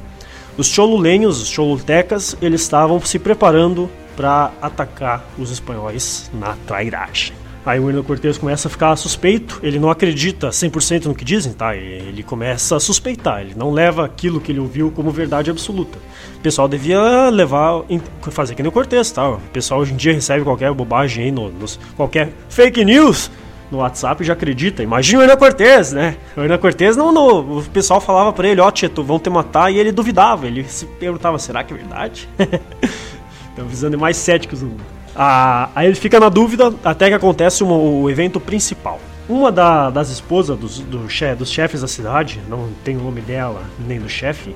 Os 0.56 0.68
cholulenhos, 0.68 1.42
os 1.42 1.50
cholultecas, 1.50 2.34
eles 2.40 2.62
estavam 2.62 2.98
se 3.02 3.18
preparando 3.18 3.90
para 4.16 4.50
atacar 4.62 5.26
os 5.38 5.50
espanhóis 5.50 6.30
na 6.32 6.56
trairagem. 6.66 7.34
Aí 7.68 7.78
o 7.78 7.90
Hernán 7.90 8.02
Cortés 8.02 8.38
começa 8.38 8.66
a 8.66 8.70
ficar 8.70 8.96
suspeito, 8.96 9.60
ele 9.62 9.78
não 9.78 9.90
acredita 9.90 10.48
100% 10.48 11.04
no 11.04 11.14
que 11.14 11.22
dizem, 11.22 11.52
tá? 11.52 11.76
Ele 11.76 12.22
começa 12.22 12.76
a 12.76 12.80
suspeitar, 12.80 13.42
ele 13.42 13.52
não 13.54 13.70
leva 13.70 14.06
aquilo 14.06 14.40
que 14.40 14.50
ele 14.50 14.58
ouviu 14.58 14.90
como 14.90 15.10
verdade 15.10 15.50
absoluta. 15.50 15.98
O 16.38 16.40
pessoal 16.40 16.66
devia 16.66 17.28
levar, 17.28 17.82
fazer 18.30 18.54
que 18.54 18.62
nem 18.62 18.70
o 18.70 18.72
Cortés, 18.72 19.10
tá? 19.10 19.28
O 19.28 19.40
pessoal 19.52 19.80
hoje 19.80 19.92
em 19.92 19.96
dia 19.98 20.14
recebe 20.14 20.44
qualquer 20.44 20.72
bobagem 20.72 21.24
aí, 21.24 21.30
no, 21.30 21.52
qualquer 21.94 22.32
fake 22.48 22.82
news 22.86 23.30
no 23.70 23.78
WhatsApp 23.78 24.24
já 24.24 24.32
acredita. 24.32 24.82
Imagina 24.82 25.18
o 25.18 25.22
Hernan 25.24 25.36
Cortez, 25.36 25.92
né? 25.92 26.16
O 26.34 26.40
Hernan 26.40 26.56
Cortez, 26.56 26.96
não, 26.96 27.12
não, 27.12 27.58
o 27.58 27.62
pessoal 27.64 28.00
falava 28.00 28.32
para 28.32 28.48
ele, 28.48 28.62
ó, 28.62 28.68
oh, 28.68 28.72
Tieto, 28.72 29.04
vão 29.04 29.18
te 29.18 29.28
matar, 29.28 29.70
e 29.70 29.78
ele 29.78 29.92
duvidava, 29.92 30.46
ele 30.46 30.64
se 30.64 30.86
perguntava, 30.86 31.38
será 31.38 31.62
que 31.62 31.74
é 31.74 31.76
verdade? 31.76 32.26
Estão 33.50 33.66
visando 33.66 33.98
mais 33.98 34.16
céticos 34.16 34.62
no 34.62 34.68
mundo. 34.68 34.97
Ah, 35.20 35.70
aí 35.74 35.88
ele 35.88 35.96
fica 35.96 36.20
na 36.20 36.28
dúvida 36.28 36.72
até 36.84 37.08
que 37.08 37.14
acontece 37.14 37.64
um, 37.64 38.02
o 38.02 38.08
evento 38.08 38.38
principal. 38.38 39.00
Uma 39.28 39.50
da, 39.50 39.90
das 39.90 40.10
esposas 40.10 40.56
dos, 40.56 40.78
do 40.78 41.10
che, 41.10 41.34
dos 41.34 41.50
chefes 41.50 41.80
da 41.80 41.88
cidade, 41.88 42.40
não 42.48 42.68
tem 42.84 42.96
o 42.96 43.00
nome 43.00 43.20
dela 43.20 43.64
nem 43.84 43.98
do 43.98 44.08
chefe, 44.08 44.54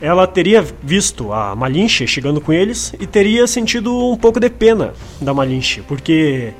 ela 0.00 0.26
teria 0.26 0.64
visto 0.82 1.30
a 1.30 1.54
Malinche 1.54 2.06
chegando 2.06 2.40
com 2.40 2.52
eles 2.52 2.94
e 2.98 3.06
teria 3.06 3.46
sentido 3.46 4.12
um 4.12 4.16
pouco 4.16 4.40
de 4.40 4.48
pena 4.48 4.94
da 5.20 5.34
Malinche, 5.34 5.82
porque 5.82 6.54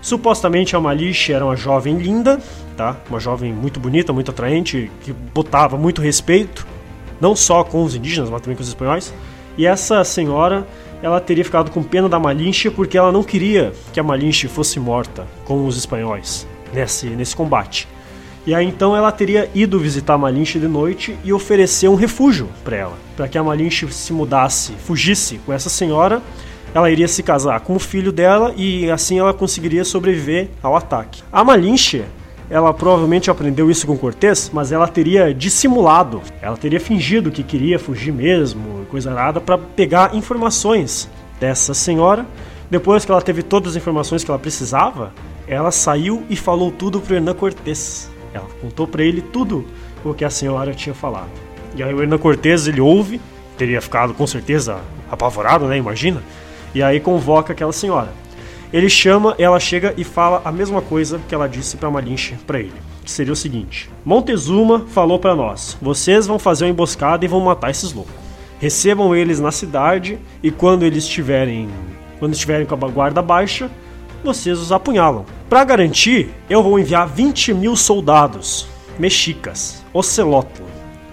supostamente 0.00 0.76
a 0.76 0.80
Malinche 0.80 1.32
era 1.32 1.44
uma 1.44 1.56
jovem 1.56 1.98
linda, 1.98 2.40
tá? 2.76 2.96
Uma 3.10 3.18
jovem 3.18 3.52
muito 3.52 3.80
bonita, 3.80 4.12
muito 4.12 4.30
atraente, 4.30 4.88
que 5.02 5.12
botava 5.12 5.76
muito 5.76 6.00
respeito, 6.00 6.64
não 7.20 7.34
só 7.34 7.64
com 7.64 7.82
os 7.82 7.96
indígenas, 7.96 8.30
mas 8.30 8.40
também 8.40 8.56
com 8.56 8.62
os 8.62 8.68
espanhóis. 8.68 9.12
E 9.58 9.66
essa 9.66 10.04
senhora 10.04 10.66
ela 11.02 11.20
teria 11.20 11.44
ficado 11.44 11.70
com 11.70 11.82
pena 11.82 12.08
da 12.08 12.18
Malinche 12.18 12.70
porque 12.70 12.96
ela 12.96 13.12
não 13.12 13.22
queria 13.22 13.72
que 13.92 14.00
a 14.00 14.02
Malinche 14.02 14.48
fosse 14.48 14.80
morta 14.80 15.26
com 15.44 15.66
os 15.66 15.76
espanhóis 15.76 16.46
nesse, 16.72 17.06
nesse 17.06 17.36
combate. 17.36 17.88
E 18.46 18.54
aí 18.54 18.66
então 18.66 18.94
ela 18.94 19.10
teria 19.10 19.50
ido 19.54 19.78
visitar 19.78 20.14
a 20.14 20.18
Malinche 20.18 20.58
de 20.58 20.68
noite 20.68 21.16
e 21.24 21.32
oferecer 21.32 21.88
um 21.88 21.94
refúgio 21.94 22.48
para 22.62 22.76
ela, 22.76 22.98
para 23.16 23.26
que 23.26 23.38
a 23.38 23.42
Malinche 23.42 23.90
se 23.90 24.12
mudasse, 24.12 24.72
fugisse 24.72 25.40
com 25.46 25.52
essa 25.52 25.70
senhora. 25.70 26.20
Ela 26.74 26.90
iria 26.90 27.08
se 27.08 27.22
casar 27.22 27.60
com 27.60 27.76
o 27.76 27.78
filho 27.78 28.10
dela 28.10 28.52
e 28.56 28.90
assim 28.90 29.18
ela 29.18 29.32
conseguiria 29.32 29.84
sobreviver 29.84 30.48
ao 30.62 30.76
ataque. 30.76 31.22
A 31.32 31.44
Malinche 31.44 32.04
ela 32.50 32.72
provavelmente 32.74 33.30
aprendeu 33.30 33.70
isso 33.70 33.86
com 33.86 33.96
Cortez, 33.96 34.50
mas 34.52 34.70
ela 34.70 34.86
teria 34.86 35.32
dissimulado, 35.32 36.22
ela 36.42 36.56
teria 36.56 36.78
fingido 36.78 37.30
que 37.30 37.42
queria 37.42 37.78
fugir 37.78 38.12
mesmo, 38.12 38.84
coisa 38.90 39.12
nada, 39.12 39.40
para 39.40 39.56
pegar 39.56 40.14
informações 40.14 41.08
dessa 41.40 41.74
senhora. 41.74 42.26
Depois 42.70 43.04
que 43.04 43.10
ela 43.10 43.22
teve 43.22 43.42
todas 43.42 43.72
as 43.72 43.76
informações 43.76 44.24
que 44.24 44.30
ela 44.30 44.38
precisava, 44.38 45.12
ela 45.46 45.70
saiu 45.70 46.22
e 46.28 46.36
falou 46.36 46.70
tudo 46.70 47.00
para 47.00 47.16
Hernan 47.16 47.34
Cortez. 47.34 48.10
Ela 48.32 48.46
contou 48.60 48.86
para 48.86 49.02
ele 49.02 49.20
tudo 49.20 49.64
o 50.04 50.12
que 50.12 50.24
a 50.24 50.30
senhora 50.30 50.74
tinha 50.74 50.94
falado. 50.94 51.30
E 51.76 51.82
aí 51.82 51.92
o 51.92 52.02
Hernan 52.02 52.18
Cortez 52.18 52.66
ele 52.66 52.80
ouve, 52.80 53.20
teria 53.56 53.80
ficado 53.80 54.14
com 54.14 54.26
certeza 54.26 54.78
apavorado, 55.10 55.66
né? 55.66 55.76
Imagina. 55.76 56.22
E 56.74 56.82
aí 56.82 56.98
convoca 57.00 57.52
aquela 57.52 57.72
senhora. 57.72 58.08
Ele 58.74 58.88
chama, 58.88 59.36
ela 59.38 59.60
chega 59.60 59.94
e 59.96 60.02
fala 60.02 60.42
a 60.44 60.50
mesma 60.50 60.82
coisa 60.82 61.20
que 61.28 61.32
ela 61.32 61.48
disse 61.48 61.76
para 61.76 61.88
Malinche 61.88 62.34
para 62.44 62.58
ele. 62.58 62.72
Que 63.04 63.10
seria 63.10 63.32
o 63.32 63.36
seguinte: 63.36 63.88
Montezuma 64.04 64.80
falou 64.88 65.16
para 65.16 65.36
nós: 65.36 65.78
vocês 65.80 66.26
vão 66.26 66.40
fazer 66.40 66.64
uma 66.64 66.72
emboscada 66.72 67.24
e 67.24 67.28
vão 67.28 67.38
matar 67.38 67.70
esses 67.70 67.92
loucos. 67.92 68.12
Recebam 68.58 69.14
eles 69.14 69.38
na 69.38 69.52
cidade 69.52 70.18
e 70.42 70.50
quando 70.50 70.82
eles 70.82 71.04
estiverem, 71.04 71.68
quando 72.18 72.32
estiverem 72.32 72.66
com 72.66 72.74
a 72.74 72.88
guarda 72.88 73.22
baixa, 73.22 73.70
vocês 74.24 74.58
os 74.58 74.72
apunhalam. 74.72 75.24
Para 75.48 75.62
garantir, 75.62 76.30
eu 76.50 76.60
vou 76.60 76.76
enviar 76.76 77.06
20 77.06 77.54
mil 77.54 77.76
soldados 77.76 78.66
mexicas, 78.98 79.84
Ocelotl, 79.92 80.64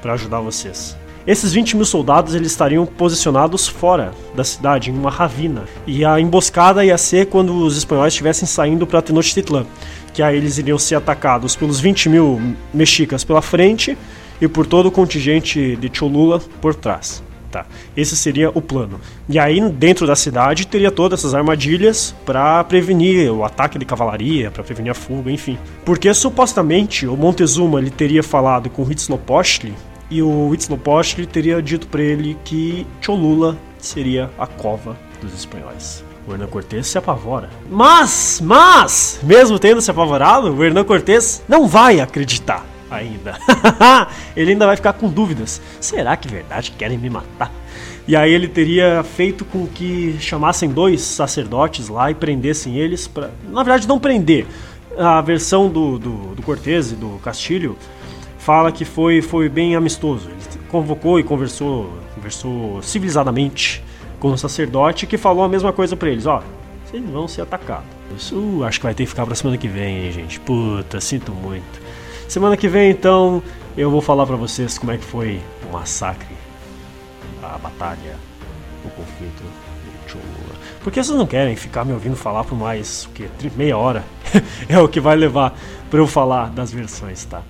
para 0.02 0.13
ajudar 0.13 0.39
vocês. 0.39 0.97
Esses 1.26 1.54
20 1.54 1.76
mil 1.76 1.86
soldados 1.86 2.34
eles 2.34 2.52
estariam 2.52 2.84
posicionados 2.86 3.68
fora 3.68 4.12
da 4.36 4.44
cidade, 4.44 4.90
em 4.90 4.94
uma 4.94 5.12
ravina. 5.12 5.66
E 5.86 6.04
a 6.04 6.20
emboscada 6.20 6.84
ia 6.84 6.98
ser 6.98 7.28
quando 7.28 7.56
os 7.64 7.78
espanhóis 7.78 8.14
estivessem 8.14 8.48
saindo 8.48 8.88
para 8.88 9.04
Tenochtitlan. 9.04 9.66
Que 10.14 10.24
aí 10.24 10.36
eles 10.36 10.58
iriam 10.58 10.80
ser 10.80 10.96
atacados 10.96 11.56
pelos 11.56 11.80
20 11.80 12.10
mil 12.10 12.42
mexicas 12.74 13.24
pela 13.24 13.42
frente 13.42 13.96
e 14.42 14.48
por 14.48 14.66
todo 14.66 14.88
o 14.88 14.92
contingente 14.92 15.76
de 15.76 15.90
Cholula 15.90 16.42
por 16.60 16.74
trás. 16.74 17.22
Tá. 17.52 17.66
Esse 17.96 18.16
seria 18.16 18.50
o 18.50 18.62
plano. 18.62 19.00
E 19.28 19.38
aí, 19.38 19.60
dentro 19.70 20.08
da 20.08 20.16
cidade, 20.16 20.66
teria 20.66 20.90
todas 20.90 21.20
essas 21.20 21.36
armadilhas 21.36 22.16
para 22.26 22.64
prevenir 22.64 23.30
o 23.30 23.44
ataque 23.44 23.78
de 23.78 23.86
cavalaria, 23.86 24.50
para 24.50 24.64
prevenir 24.64 24.92
a 24.92 24.96
fuga, 24.96 25.30
enfim. 25.30 25.58
Porque 25.84 26.12
supostamente 26.14 27.06
o 27.06 27.16
Montezuma 27.18 27.80
ele 27.80 27.90
teria 27.90 28.24
falado 28.24 28.70
com 28.70 28.84
Huitzilopochtli 28.84 29.74
e 30.12 30.21
o 30.21 30.50
Huitzilopochtli 30.50 31.26
teria 31.26 31.62
dito 31.62 31.88
para 31.88 32.02
ele 32.02 32.38
que 32.43 32.86
Cholula 33.00 33.58
seria 33.80 34.30
a 34.38 34.45
cova 34.45 34.97
dos 35.21 35.34
espanhóis. 35.34 36.04
O 36.28 36.34
Hernán 36.34 36.47
Cortés 36.47 36.86
se 36.86 36.97
apavora. 36.97 37.50
Mas, 37.69 38.41
mas, 38.43 39.19
mesmo 39.24 39.58
tendo 39.58 39.82
se 39.82 39.89
apavorado, 39.89 40.54
o 40.54 40.63
Hernán 40.63 40.84
Cortés 40.84 41.41
não 41.47 41.65
vai 41.65 42.02
acreditar 42.02 42.65
ainda. 42.91 43.38
ele 44.36 44.52
ainda 44.52 44.65
vai 44.65 44.76
ficar 44.76 44.93
com 44.93 45.10
dúvidas. 45.10 45.62
Será 45.80 46.17
que 46.17 46.28
verdade 46.28 46.71
querem 46.78 46.97
me 46.97 47.10
matar? 47.10 47.52
E 48.08 48.15
aí 48.15 48.34
ele 48.34 48.47
teria 48.50 49.04
feito 49.04 49.45
com 49.45 49.65
que 49.65 50.17
chamassem 50.19 50.69
dois 50.69 51.02
sacerdotes 51.02 51.88
lá 51.88 52.12
e 52.12 52.15
prendessem 52.15 52.78
eles 52.78 53.08
para, 53.08 53.32
na 53.50 53.63
verdade, 53.63 53.88
não 53.88 53.97
prender. 53.97 54.45
A 54.97 55.21
versão 55.21 55.69
do, 55.69 55.97
do, 55.97 56.36
do 56.36 56.41
Cortés 56.41 56.91
e 56.91 56.95
do 56.95 57.17
Castilho 57.24 57.78
fala 58.41 58.71
que 58.71 58.84
foi, 58.84 59.21
foi 59.21 59.47
bem 59.47 59.75
amistoso. 59.75 60.30
Ele 60.30 60.65
convocou 60.67 61.19
e 61.19 61.23
conversou, 61.23 61.93
conversou 62.15 62.82
civilizadamente 62.82 63.84
com 64.19 64.32
o 64.32 64.38
sacerdote 64.38 65.06
que 65.06 65.17
falou 65.17 65.43
a 65.43 65.49
mesma 65.49 65.71
coisa 65.71 65.95
para 65.95 66.10
eles, 66.10 66.25
ó, 66.25 66.43
vocês 66.86 67.04
vão 67.10 67.27
ser 67.27 67.41
atacados. 67.41 67.88
Isso 68.17 68.63
acho 68.63 68.80
que 68.80 68.84
vai 68.84 68.93
ter 68.93 69.04
que 69.04 69.10
ficar 69.10 69.25
pra 69.25 69.36
semana 69.36 69.58
que 69.58 69.67
vem, 69.67 70.06
hein, 70.06 70.12
gente. 70.12 70.39
Puta, 70.39 70.99
sinto 70.99 71.32
muito. 71.32 71.82
Semana 72.27 72.58
que 72.58 72.67
vem, 72.67 72.91
então, 72.91 73.41
eu 73.77 73.89
vou 73.89 74.01
falar 74.01 74.25
para 74.25 74.36
vocês 74.36 74.77
como 74.77 74.91
é 74.91 74.97
que 74.97 75.06
foi 75.06 75.39
o 75.69 75.73
massacre, 75.73 76.36
a 77.41 77.58
batalha, 77.58 78.15
o 78.84 78.89
conflito. 78.89 79.43
Porque 80.84 81.01
vocês 81.01 81.17
não 81.17 81.27
querem 81.27 81.56
ficar 81.56 81.86
me 81.86 81.93
ouvindo 81.93 82.15
falar 82.15 82.43
por 82.43 82.58
mais, 82.58 83.06
o 83.06 83.10
que, 83.10 83.30
meia 83.56 83.77
hora? 83.77 84.04
é 84.67 84.80
o 84.80 84.89
que 84.89 84.99
vai 84.99 85.15
levar 85.15 85.56
para 85.89 85.99
eu 85.99 86.08
falar 86.08 86.49
das 86.49 86.71
versões, 86.71 87.23
tá? 87.25 87.43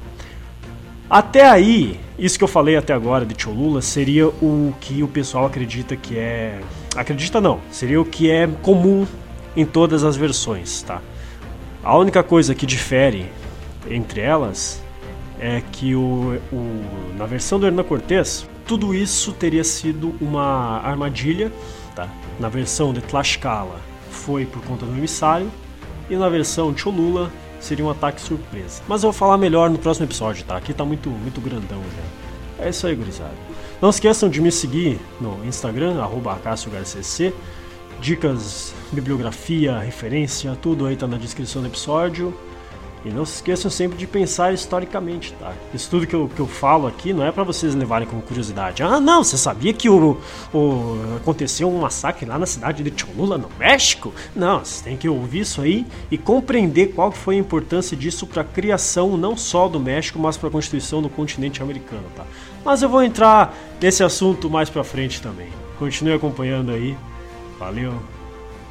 Até 1.12 1.46
aí, 1.46 2.00
isso 2.18 2.38
que 2.38 2.44
eu 2.46 2.48
falei 2.48 2.78
até 2.78 2.94
agora 2.94 3.26
de 3.26 3.36
Cholula 3.38 3.82
seria 3.82 4.30
o 4.30 4.74
que 4.80 5.04
o 5.04 5.10
pessoal 5.10 5.46
acredita 5.46 5.94
que 5.94 6.18
é. 6.18 6.58
Acredita 6.96 7.42
não, 7.42 7.60
seria 7.70 8.00
o 8.00 8.06
que 8.06 8.32
é 8.32 8.48
comum 8.62 9.06
em 9.54 9.66
todas 9.66 10.06
as 10.06 10.16
versões, 10.16 10.82
tá? 10.84 11.02
A 11.84 11.98
única 11.98 12.24
coisa 12.24 12.56
que 12.56 12.66
difere 12.66 13.30
entre 13.90 14.22
elas 14.22 14.82
é 15.38 15.62
que 15.74 15.94
o, 15.96 16.40
o, 16.50 16.82
na 17.18 17.26
versão 17.26 17.60
do 17.60 17.66
Hernan 17.66 17.84
Cortés, 17.84 18.48
tudo 18.66 18.96
isso 18.96 19.34
teria 19.34 19.66
sido 19.66 20.16
uma 20.22 20.80
armadilha, 20.80 21.52
tá? 21.94 22.08
Na 22.40 22.48
versão 22.48 22.94
de 22.94 23.02
Tlaxcala 23.02 23.82
foi 24.10 24.46
por 24.46 24.64
conta 24.64 24.86
do 24.86 24.98
emissário, 24.98 25.52
e 26.10 26.16
na 26.16 26.30
versão 26.30 26.74
Cholula 26.74 27.30
seria 27.62 27.86
um 27.86 27.90
ataque 27.90 28.20
surpresa. 28.20 28.82
Mas 28.88 29.04
eu 29.04 29.12
vou 29.12 29.18
falar 29.18 29.38
melhor 29.38 29.70
no 29.70 29.78
próximo 29.78 30.06
episódio, 30.06 30.44
tá? 30.46 30.58
Aqui 30.58 30.74
tá 30.74 30.84
muito, 30.84 31.10
muito 31.10 31.40
grandão 31.40 31.82
já. 31.96 32.66
É 32.66 32.70
isso 32.70 32.86
aí, 32.86 32.96
gurizada. 32.96 33.34
Não 33.82 33.90
esqueçam 33.90 34.30
de 34.30 34.42
me 34.42 34.52
seguir 34.52 35.00
no 35.20 35.44
Instagram, 35.46 36.02
arroba 36.02 36.38
Dicas, 38.00 38.74
bibliografia, 38.92 39.78
referência, 39.78 40.58
tudo 40.60 40.88
aí 40.88 40.96
tá 40.96 41.08
na 41.08 41.18
descrição 41.18 41.62
do 41.62 41.68
episódio. 41.68 42.34
E 43.04 43.10
não 43.10 43.26
se 43.26 43.36
esqueçam 43.36 43.72
sempre 43.72 43.98
de 43.98 44.06
pensar 44.06 44.54
historicamente, 44.54 45.34
tá? 45.40 45.54
Isso 45.74 45.90
tudo 45.90 46.06
que 46.06 46.14
eu, 46.14 46.30
que 46.34 46.40
eu 46.40 46.46
falo 46.46 46.86
aqui 46.86 47.14
não 47.14 47.26
é 47.26 47.32
para 47.32 47.44
vocês 47.44 47.74
levarem 47.74 48.08
como 48.08 48.22
curiosidade. 48.22 48.84
Ah, 48.84 49.00
não, 49.00 49.24
você 49.24 49.38
sabia 49.38 49.74
que 49.74 49.90
o, 49.90 50.18
o, 50.54 51.16
aconteceu 51.18 51.68
um 51.68 51.80
massacre 51.80 52.28
lá 52.28 52.38
na 52.38 52.46
cidade 52.46 52.84
de 52.84 52.94
Cholula, 52.96 53.40
no 53.40 53.50
México? 53.58 54.14
Não, 54.36 54.60
vocês 54.60 54.82
têm 54.82 54.96
que 54.96 55.10
ouvir 55.10 55.40
isso 55.40 55.62
aí 55.62 55.86
e 56.12 56.18
compreender 56.18 56.94
qual 56.94 57.12
foi 57.12 57.36
a 57.36 57.40
importância 57.40 57.98
disso 57.98 58.28
para 58.28 58.44
a 58.44 58.46
criação 58.46 59.18
não 59.18 59.36
só 59.36 59.68
do 59.68 59.80
México, 59.80 60.20
mas 60.20 60.38
para 60.38 60.50
a 60.50 60.52
constituição 60.52 61.02
do 61.02 61.10
continente 61.10 61.64
americano, 61.64 62.06
tá? 62.16 62.26
Mas 62.64 62.84
eu 62.84 62.90
vou 62.90 63.02
entrar 63.02 63.56
nesse 63.82 64.04
assunto 64.04 64.48
mais 64.48 64.70
para 64.70 64.84
frente 64.84 65.20
também. 65.22 65.50
Continue 65.80 66.14
acompanhando 66.14 66.72
aí. 66.72 66.96
Valeu, 67.58 67.94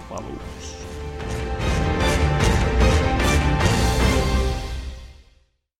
falou. 0.09 0.50